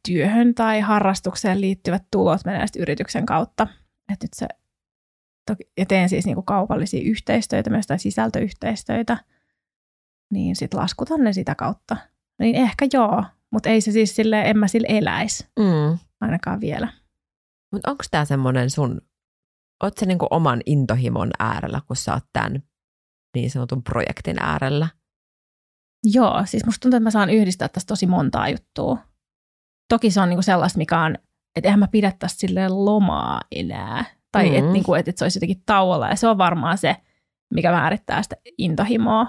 työhön 0.09 0.55
tai 0.55 0.81
harrastukseen 0.81 1.61
liittyvät 1.61 2.03
tulot 2.13 2.45
menee 2.45 2.65
yrityksen 2.79 3.27
kautta. 3.27 3.67
Et 4.13 4.23
nyt 4.23 4.35
se, 4.35 4.47
toki, 5.47 5.71
ja 5.79 5.87
teen 5.87 6.09
siis 6.09 6.27
niin 6.27 6.35
kuin 6.35 6.47
kaupallisia 6.47 7.11
yhteistöitä 7.11 7.71
myös 7.71 7.87
tai 7.87 7.99
sisältöyhteistyötä, 7.99 9.19
niin 10.33 10.57
sitten 10.57 10.81
laskutan 10.81 11.25
ne 11.25 11.33
sitä 11.33 11.55
kautta. 11.55 11.97
Niin 12.39 12.57
ehkä 12.57 12.87
joo, 12.93 13.25
mutta 13.53 13.69
ei 13.69 13.81
se 13.81 13.93
siis 13.93 14.17
sille 14.17 14.41
en 14.41 14.59
mä 14.59 14.69
sille 14.69 14.87
eläisi 14.91 15.47
mm. 15.59 15.99
ainakaan 16.21 16.61
vielä. 16.61 16.93
Mutta 17.73 17.91
onko 17.91 18.05
tämä 18.11 18.25
semmoinen 18.25 18.71
sun, 18.71 19.01
oot 19.83 19.99
se 19.99 20.07
niinku 20.07 20.27
oman 20.31 20.61
intohimon 20.67 21.31
äärellä, 21.39 21.81
kun 21.87 21.97
sä 21.97 22.15
oot 22.15 22.25
tämän 22.33 22.63
niin 23.35 23.51
sanotun 23.51 23.83
projektin 23.83 24.37
äärellä? 24.41 24.89
Joo, 26.05 26.43
siis 26.45 26.65
musta 26.67 26.81
tuntuu, 26.81 26.97
että 26.97 27.05
mä 27.05 27.11
saan 27.11 27.31
yhdistää 27.31 27.69
tästä 27.69 27.89
tosi 27.89 28.07
montaa 28.07 28.49
juttua. 28.49 28.99
Toki 29.89 30.11
se 30.11 30.21
on 30.21 30.29
niinku 30.29 30.43
sellaista, 30.43 30.79
mikä 30.79 31.01
on, 31.01 31.15
että 31.57 31.69
eihän 31.69 31.79
mä 31.79 31.89
pidä 31.89 32.13
tästä 32.19 32.41
silleen 32.41 32.85
lomaa 32.85 33.41
enää. 33.51 34.05
Tai 34.33 34.45
mm-hmm. 34.45 34.59
että 34.59 34.73
niinku, 34.73 34.95
et, 34.95 35.09
et 35.09 35.19
se 35.19 35.25
olisi 35.25 35.37
jotenkin 35.37 35.63
tauolla. 35.67 36.09
Ja 36.09 36.17
se 36.17 36.29
on 36.29 36.39
varmaan 36.39 36.79
se, 36.79 36.97
mikä 37.55 37.73
määrittää 37.73 38.23
sitä 38.23 38.37
intohimoa. 38.59 39.27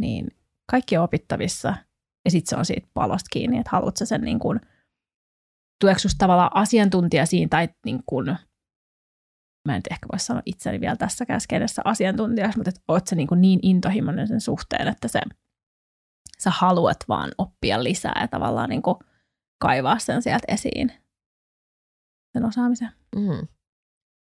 Niin 0.00 0.28
kaikki 0.70 0.96
on 0.96 1.04
opittavissa. 1.04 1.74
Ja 2.24 2.30
sitten 2.30 2.50
se 2.50 2.56
on 2.56 2.64
siitä 2.64 2.88
palosta 2.94 3.28
kiinni, 3.32 3.58
että 3.58 3.70
haluatko 3.70 4.04
sen 4.04 4.20
niin 4.20 4.38
kuin– 4.38 4.60
tuleeko 5.80 5.98
sinusta 5.98 6.18
tavallaan 6.18 6.56
asiantuntija 6.56 7.26
siinä 7.26 7.48
tai 7.48 7.68
niin 7.84 8.02
kuin 8.06 8.26
mä 9.68 9.76
en 9.76 9.82
ehkä 9.90 10.06
voi 10.12 10.18
sanoa 10.18 10.42
itseni 10.46 10.80
vielä 10.80 10.96
tässä 10.96 11.26
käskeidessä 11.26 11.82
asiantuntijaksi, 11.84 12.58
mutta 12.58 12.68
että 12.68 12.80
oot 12.88 13.06
sä 13.06 13.16
niin, 13.16 13.28
kuin 13.28 13.40
niin 13.40 13.60
intohimoinen 13.62 14.28
sen 14.28 14.40
suhteen, 14.40 14.88
että 14.88 15.08
se, 15.08 15.20
sä 16.38 16.50
haluat 16.50 16.96
vaan 17.08 17.30
oppia 17.38 17.84
lisää 17.84 18.18
ja 18.20 18.28
tavallaan 18.28 18.68
niin 18.68 18.82
kuin 18.82 18.96
kaivaa 19.62 19.98
sen 19.98 20.22
sieltä 20.22 20.44
esiin, 20.48 20.92
sen 22.32 22.44
osaamisen. 22.44 22.90
Mm. 23.16 23.48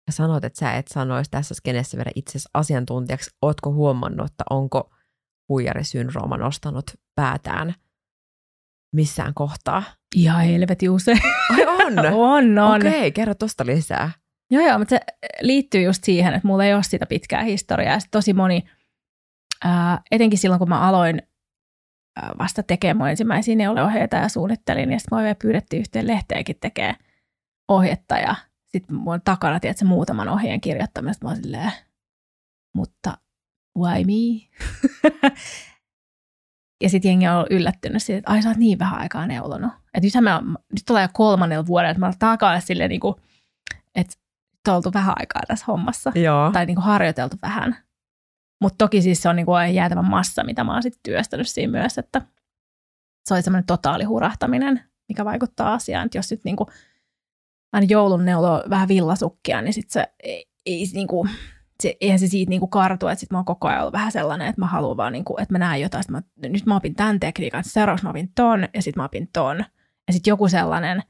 Ja 0.07 0.13
sanoit, 0.13 0.45
että 0.45 0.59
sä 0.59 0.73
et 0.73 0.89
sanoisi 0.89 1.31
tässä 1.31 1.55
skenessä 1.55 1.97
vielä 1.97 2.11
itse 2.15 2.39
asiantuntijaksi. 2.55 3.31
Ootko 3.43 3.73
huomannut, 3.73 4.31
että 4.31 4.45
onko 4.51 4.91
huijarisyndrooma 5.49 6.37
nostanut 6.37 6.91
päätään 7.15 7.75
missään 8.95 9.35
kohtaa? 9.35 9.83
Ihan 10.17 10.45
helvetin 10.45 10.91
usein. 10.91 11.21
Ai 11.51 11.67
on? 11.67 11.99
on, 12.15 12.59
on. 12.59 12.77
Okei, 12.81 12.91
okay, 12.91 13.11
kerro 13.11 13.35
tosta 13.35 13.67
lisää. 13.67 14.11
Joo, 14.51 14.67
joo, 14.67 14.79
mutta 14.79 14.91
se 14.91 15.01
liittyy 15.41 15.83
just 15.83 16.05
siihen, 16.05 16.35
että 16.35 16.49
mulla 16.49 16.65
ei 16.65 16.75
ole 16.75 16.83
sitä 16.83 17.07
pitkää 17.07 17.43
historiaa. 17.43 18.01
Sitten 18.01 18.19
tosi 18.19 18.33
moni, 18.33 18.65
ää, 19.65 20.03
etenkin 20.11 20.39
silloin 20.39 20.59
kun 20.59 20.69
mä 20.69 20.81
aloin 20.81 21.23
ää, 22.17 22.33
vasta 22.39 22.63
tekemään 22.63 22.97
mun 22.97 23.09
ensimmäisiä 23.09 23.57
neuleohjeita 23.57 24.17
ja 24.17 24.29
suunnittelin, 24.29 24.93
ja 24.93 24.99
sitten 24.99 25.19
mä 25.19 25.23
vielä 25.23 25.37
pyydettiin 25.43 25.81
yhteen 25.81 26.07
lehteenkin 26.07 26.57
tekemään 26.61 26.97
ohjetta, 27.69 28.15
ja 28.15 28.35
sitten 28.67 28.97
mun 28.97 29.21
takana, 29.25 29.61
tiedätkö, 29.61 29.85
muutaman 29.85 30.29
ohjeen 30.29 30.61
kirjoittamista, 30.61 31.25
mä 31.25 31.31
oon 31.31 31.43
silleen, 31.43 31.73
mutta 32.75 33.19
why 33.79 34.05
me? 34.05 34.49
ja 36.85 36.91
sitten 36.91 37.09
jengi 37.09 37.29
on 37.29 37.47
yllättynyt 37.51 38.03
siitä, 38.03 38.19
että 38.19 38.31
ai 38.31 38.43
sä 38.43 38.49
oot 38.49 38.59
niin 38.59 38.79
vähän 38.79 39.01
aikaa 39.01 39.27
neulonut. 39.27 39.73
Että 39.95 40.07
nythän 40.07 40.25
mä, 40.25 40.43
nyt 40.47 40.83
tulee 40.87 41.03
jo 41.03 41.09
kolmannella 41.13 41.67
vuodella, 41.67 41.91
että 41.91 42.01
mä 42.01 42.07
oon 42.07 42.15
takana 42.19 42.61
silleen 42.61 42.91
niin 42.91 43.01
kuin, 43.01 43.15
että 43.95 44.15
oltu 44.69 44.91
vähän 44.95 45.15
aikaa 45.19 45.43
tässä 45.49 45.65
hommassa. 45.69 46.13
Joo. 46.15 46.51
Tai 46.53 46.67
niin 46.67 46.75
kuin 46.75 46.85
harjoiteltu 46.85 47.37
vähän. 47.43 47.77
Mutta 48.61 48.79
toki 48.79 49.03
siis 49.03 49.23
se 49.23 49.29
on 49.29 49.37
niin 49.37 49.47
kuin 49.47 49.75
jäätävä 49.75 50.03
massa, 50.03 50.45
mitä 50.45 50.65
mä 50.65 50.73
oon 50.73 50.83
sitten 50.83 51.01
työstänyt 51.03 51.49
siinä 51.49 51.79
myös, 51.79 51.99
että 51.99 52.23
se 53.29 53.35
oli 53.35 53.43
semmoinen 53.43 53.67
totaali 53.67 54.05
hurahtaminen, 54.05 54.81
mikä 55.09 55.25
vaikuttaa 55.25 55.75
asiaan. 55.75 56.07
Että 56.07 56.19
jos 56.19 56.31
nyt 56.31 56.45
niin 56.45 56.57
kuin 56.57 56.69
aina 57.73 57.87
joulun 57.91 58.25
neulo 58.25 58.65
vähän 58.71 58.89
villasukkia, 58.89 59.63
niin 59.63 59.73
sitten 59.73 59.93
se 59.93 60.13
ei, 60.23 60.47
ei 60.67 60.87
niin 60.93 61.07
kuin, 61.07 61.31
se, 61.89 61.97
eihän 62.01 62.19
se 62.19 62.27
siitä 62.27 62.51
niinku 62.51 62.67
kartu, 62.67 63.09
että 63.09 63.21
sit 63.21 63.31
mä 63.31 63.39
oon 63.39 63.45
koko 63.45 63.69
ajan 63.69 63.81
ollut 63.81 63.93
vähän 63.93 64.13
sellainen, 64.13 64.49
että 64.49 64.61
mä 64.61 64.67
haluan 64.67 64.97
vaan, 64.97 65.13
niinku, 65.13 65.37
että 65.39 65.55
mä 65.55 65.59
näen 65.59 65.81
jotain, 65.81 66.05
mä, 66.11 66.23
nyt 66.43 66.67
mä 66.67 66.77
opin 66.77 66.95
tämän 66.95 67.21
tekniikan, 67.21 67.65
seuraavaksi 67.65 68.05
mä 68.05 68.11
opin 68.11 68.33
ton, 68.35 68.69
ja 68.75 68.83
sitten 68.83 69.01
mä 69.01 69.05
opin 69.05 69.29
ton. 69.33 69.65
Ja 70.07 70.13
sitten 70.13 70.31
joku 70.31 70.49
sellainen, 70.49 71.03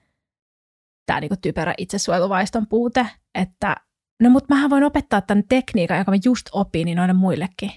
tämä 1.06 1.20
niinku 1.20 1.36
typerä 1.42 1.74
itsesuojeluvaiston 1.78 2.66
puute, 2.66 3.06
että 3.34 3.76
no 4.22 4.30
mut 4.30 4.48
mähän 4.48 4.70
voin 4.70 4.84
opettaa 4.84 5.20
tämän 5.20 5.44
tekniikan, 5.48 5.98
joka 5.98 6.10
mä 6.10 6.18
just 6.24 6.46
opin, 6.52 6.84
niin 6.84 6.96
noille 6.96 7.12
muillekin. 7.14 7.70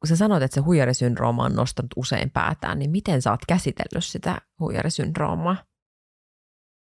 Kun 0.00 0.08
sä 0.08 0.16
sanoit, 0.16 0.42
että 0.42 0.54
se 0.54 0.60
huijarisyndrooma 0.60 1.44
on 1.44 1.54
nostanut 1.54 1.90
usein 1.96 2.30
päätään, 2.30 2.78
niin 2.78 2.90
miten 2.90 3.22
sä 3.22 3.30
oot 3.30 3.46
käsitellyt 3.48 4.04
sitä 4.04 4.40
huijarisyndroomaa? 4.60 5.56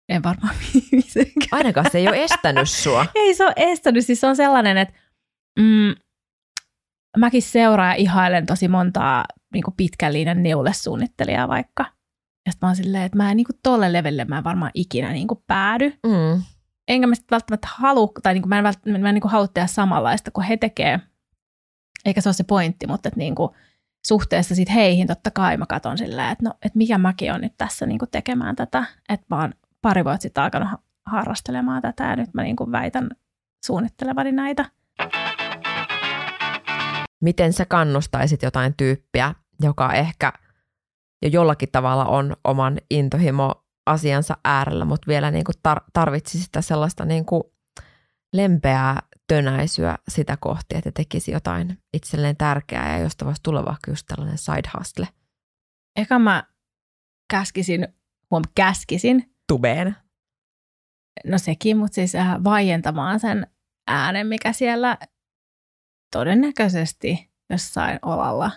En 0.09 0.23
varmaan 0.23 0.55
mitenkään. 0.93 1.49
Ainakaan 1.53 1.91
se 1.93 1.99
ei 1.99 2.09
ole 2.09 2.25
estänyt 2.25 2.71
sua. 2.71 3.07
ei 3.15 3.35
se 3.35 3.45
ole 3.45 3.55
estänyt, 3.57 4.07
siis 4.07 4.21
se 4.21 4.27
on 4.27 4.37
sellainen, 4.37 4.77
että 4.77 4.95
mm, 5.59 5.95
mäkin 7.17 7.43
seuraan 7.43 7.91
ja 7.91 7.95
ihailen 7.95 8.47
tosi 8.47 8.69
montaa 8.69 9.25
niin 9.53 9.65
pitkän 9.77 10.13
linjan 10.13 10.43
neulesuunnittelijaa 10.43 11.49
vaikka. 11.49 11.83
Ja 12.47 12.53
sitten 12.53 12.67
mä 12.67 12.69
oon 12.69 12.77
silleen, 12.77 13.03
että 13.03 13.17
mä 13.17 13.31
en 13.31 13.37
niin 13.37 13.47
kuin 13.47 13.59
tolle 13.63 13.93
levelle 13.93 14.25
mä 14.25 14.39
en 14.39 14.45
varmaan 14.45 14.71
ikinä 14.75 15.13
niin 15.13 15.29
kuin 15.29 15.41
päädy. 15.47 15.93
Mm. 16.07 16.43
Enkä 16.89 17.07
mä 17.07 17.15
sitten 17.15 17.37
välttämättä 17.37 17.69
halua, 17.71 18.13
tai 18.23 18.35
niin 18.35 18.43
kuin 18.43 18.49
mä 18.49 18.59
en, 18.59 18.65
välttämättä, 18.65 19.03
mä 19.03 19.09
en 19.09 19.15
niin 19.15 19.23
kuin 19.23 19.33
halua 19.33 19.49
tehdä 19.49 19.67
samanlaista 19.67 20.31
kuin 20.31 20.47
he 20.47 20.57
tekee. 20.57 21.01
Eikä 22.05 22.21
se 22.21 22.29
ole 22.29 22.35
se 22.35 22.45
pointti, 22.45 22.87
mutta 22.87 23.09
että 23.09 23.19
niin 23.19 23.35
kuin 23.35 23.51
suhteessa 24.07 24.55
sit 24.55 24.75
heihin 24.75 25.07
totta 25.07 25.31
kai 25.31 25.57
mä 25.57 25.67
katson 25.67 25.99
silleen, 25.99 26.29
että 26.29 26.45
no, 26.45 26.55
että 26.63 26.79
mikä 26.79 26.99
mäkin 26.99 27.33
on 27.33 27.41
nyt 27.41 27.55
tässä 27.59 27.87
niin 27.87 27.99
kuin 27.99 28.11
tekemään 28.11 28.57
tätä. 28.57 28.85
Että 29.09 29.27
mä 29.31 29.41
oon 29.41 29.55
pari 29.83 30.05
vuotta 30.05 30.23
sitten 30.23 30.45
alkanut 30.45 30.69
harrastelemaan 31.07 31.83
tätä 31.83 32.05
ja 32.05 32.17
nyt 32.17 32.35
mä 32.35 32.43
niin 32.43 32.57
kuin 32.57 32.73
väitän 32.73 33.11
suunnittelevani 33.65 34.33
näitä. 34.33 34.65
Miten 37.25 37.53
sä 37.53 37.65
kannustaisit 37.65 38.43
jotain 38.43 38.75
tyyppiä, 38.77 39.35
joka 39.63 39.93
ehkä 39.93 40.33
jo 41.23 41.29
jollakin 41.29 41.69
tavalla 41.73 42.05
on 42.05 42.37
oman 42.45 42.79
intohimo 42.91 43.65
asiansa 43.87 44.37
äärellä, 44.45 44.85
mutta 44.85 45.09
vielä 45.09 45.31
niin 45.31 45.45
kuin 45.45 45.57
tar- 45.69 45.85
tarvitsisi 45.93 46.45
sitä 46.45 46.61
sellaista 46.61 47.05
niin 47.05 47.25
kuin 47.25 47.43
lempeää 48.33 49.03
tönäisyä 49.29 49.99
sitä 50.09 50.37
kohti, 50.41 50.77
että 50.77 50.91
tekisi 50.95 51.31
jotain 51.31 51.79
itselleen 51.95 52.37
tärkeää 52.37 52.97
ja 52.97 53.03
josta 53.03 53.25
voisi 53.25 53.43
tulla 53.43 53.65
vaikka 53.65 53.91
just 53.91 54.07
tällainen 54.07 54.39
side 54.39 54.71
hustle. 54.79 55.09
Eka 55.97 56.19
mä 56.19 56.45
käskisin, 57.31 57.89
huom, 58.31 58.43
käskisin 58.55 59.35
tubeen? 59.49 59.97
No 61.27 61.39
sekin, 61.39 61.77
mutta 61.77 61.95
siis 61.95 62.15
äh, 62.15 62.45
vaientamaan 62.45 63.21
sen 63.21 63.47
äänen, 63.87 64.27
mikä 64.27 64.53
siellä 64.53 64.99
todennäköisesti 66.15 67.31
jossain 67.51 67.99
olalla 68.03 68.51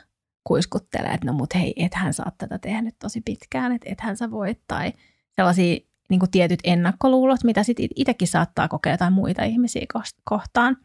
kuiskuttelee, 0.43 1.11
että 1.11 1.27
no 1.27 1.33
mut 1.33 1.55
hei, 1.55 1.73
ethän 1.75 2.13
sä 2.13 2.23
oot 2.25 2.37
tätä 2.37 2.59
tehnyt 2.59 2.95
tosi 2.99 3.21
pitkään, 3.21 3.71
että 3.71 3.89
ethän 3.89 4.17
sä 4.17 4.31
voit, 4.31 4.61
tai 4.67 4.93
sellaisia 5.35 5.77
niin 6.09 6.19
kuin 6.19 6.31
tietyt 6.31 6.59
ennakkoluulot, 6.63 7.43
mitä 7.43 7.63
sitten 7.63 7.87
itsekin 7.95 8.27
saattaa 8.27 8.67
kokea 8.67 8.93
jotain 8.93 9.13
muita 9.13 9.43
ihmisiä 9.43 9.85
kohtaan, 10.23 10.77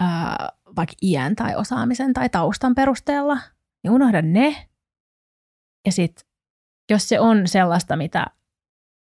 ää, 0.00 0.48
vaikka 0.76 0.96
iän 1.02 1.36
tai 1.36 1.56
osaamisen 1.56 2.12
tai 2.12 2.28
taustan 2.28 2.74
perusteella, 2.74 3.38
niin 3.82 3.90
unohda 3.90 4.22
ne. 4.22 4.68
Ja 5.86 5.92
sitten, 5.92 6.26
jos 6.90 7.08
se 7.08 7.20
on 7.20 7.48
sellaista, 7.48 7.96
mitä 7.96 8.26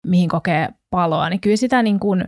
mihin 0.06 0.28
kokee 0.28 0.68
paloa, 0.90 1.28
niin 1.28 1.40
kyllä 1.40 1.56
sitä 1.56 1.82
niin 1.82 2.00
kuin 2.00 2.24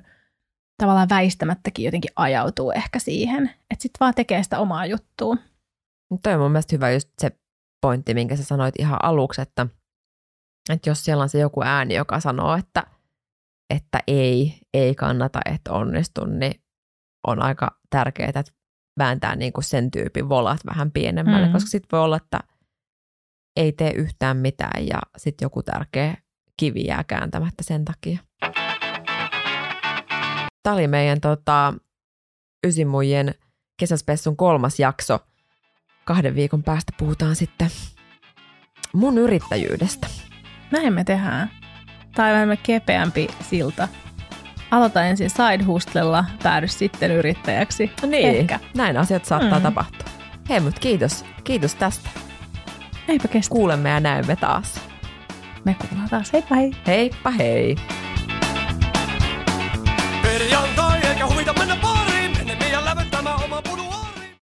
tavallaan 0.83 1.09
väistämättäkin 1.09 1.85
jotenkin 1.85 2.11
ajautuu 2.17 2.71
ehkä 2.71 2.99
siihen, 2.99 3.51
että 3.71 3.83
sitten 3.83 4.01
vaan 4.01 4.15
tekee 4.15 4.43
sitä 4.43 4.59
omaa 4.59 4.87
juttua. 4.87 5.37
Toi 6.23 6.35
on 6.35 6.41
mun 6.41 6.51
mielestä 6.51 6.77
hyvä 6.77 6.91
just 6.91 7.09
se 7.19 7.31
pointti, 7.81 8.15
minkä 8.15 8.37
sä 8.37 8.45
sanoit 8.45 8.75
ihan 8.79 9.05
aluksi, 9.05 9.41
että, 9.41 9.67
että 10.71 10.91
jos 10.91 11.05
siellä 11.05 11.23
on 11.23 11.29
se 11.29 11.39
joku 11.39 11.63
ääni, 11.65 11.95
joka 11.95 12.21
sanoo, 12.21 12.57
että, 12.57 12.87
että 13.75 14.01
ei, 14.07 14.59
ei 14.75 14.95
kannata, 14.95 15.41
että 15.45 15.73
onnistu, 15.73 16.25
niin 16.25 16.63
on 17.27 17.43
aika 17.43 17.79
tärkeää, 17.91 18.29
että 18.29 18.53
vääntää 18.99 19.37
niin 19.37 19.53
kuin 19.53 19.65
sen 19.65 19.91
tyypin 19.91 20.29
volat 20.29 20.61
vähän 20.67 20.93
pienemmälle, 20.93 21.47
mm. 21.47 21.53
koska 21.53 21.71
sitten 21.71 21.89
voi 21.93 22.01
olla, 22.01 22.17
että 22.17 22.41
ei 23.57 23.73
tee 23.73 23.91
yhtään 23.91 24.37
mitään 24.37 24.87
ja 24.87 24.99
sitten 25.17 25.47
joku 25.47 25.63
tärkeä 25.63 26.17
kivi 26.57 26.87
jää 26.87 27.05
kääntämättä 27.05 27.63
sen 27.63 27.85
takia. 27.85 28.19
Tämä 30.65 30.75
oli 30.75 30.87
meidän 30.87 31.21
tota, 31.21 31.75
Ysimujen 32.67 33.35
kesäspessun 33.77 34.37
kolmas 34.37 34.81
jakso. 34.81 35.19
Kahden 36.05 36.35
viikon 36.35 36.63
päästä 36.63 36.93
puhutaan 36.99 37.37
sitten 37.37 37.71
mun 38.93 39.19
yrittäjyydestä. 39.19 40.07
Näin 40.71 40.93
me 40.93 41.05
tehdään. 41.05 41.51
Tai 42.15 42.33
vähän 42.33 42.59
kepeämpi 42.63 43.29
silta. 43.41 43.89
Aloita 44.71 45.05
ensin 45.05 45.31
side 45.31 45.65
hustlella, 45.65 46.25
päädy 46.43 46.69
sitten 46.69 47.11
yrittäjäksi. 47.11 47.91
No 48.03 48.09
niin, 48.09 48.37
Ehkä. 48.37 48.61
näin 48.77 48.97
asiat 48.97 49.25
saattaa 49.25 49.59
mm. 49.59 49.63
tapahtua. 49.63 50.09
Hei, 50.49 50.61
mutta 50.61 50.81
kiitos. 50.81 51.25
Kiitos 51.45 51.75
tästä. 51.75 52.11
Eipä 53.09 53.29
kestä. 53.29 53.53
Kuulemme 53.53 53.89
ja 53.91 54.01
näemme 54.01 54.37
taas. 54.37 54.81
Me 55.65 55.77
kuullaan 55.81 56.11
taas. 56.11 56.33
Heippa 56.33 56.55
hei. 56.55 56.73
Heippa 56.87 57.31
hei. 57.31 57.77
Her 60.35 60.41
yandan 60.41 60.84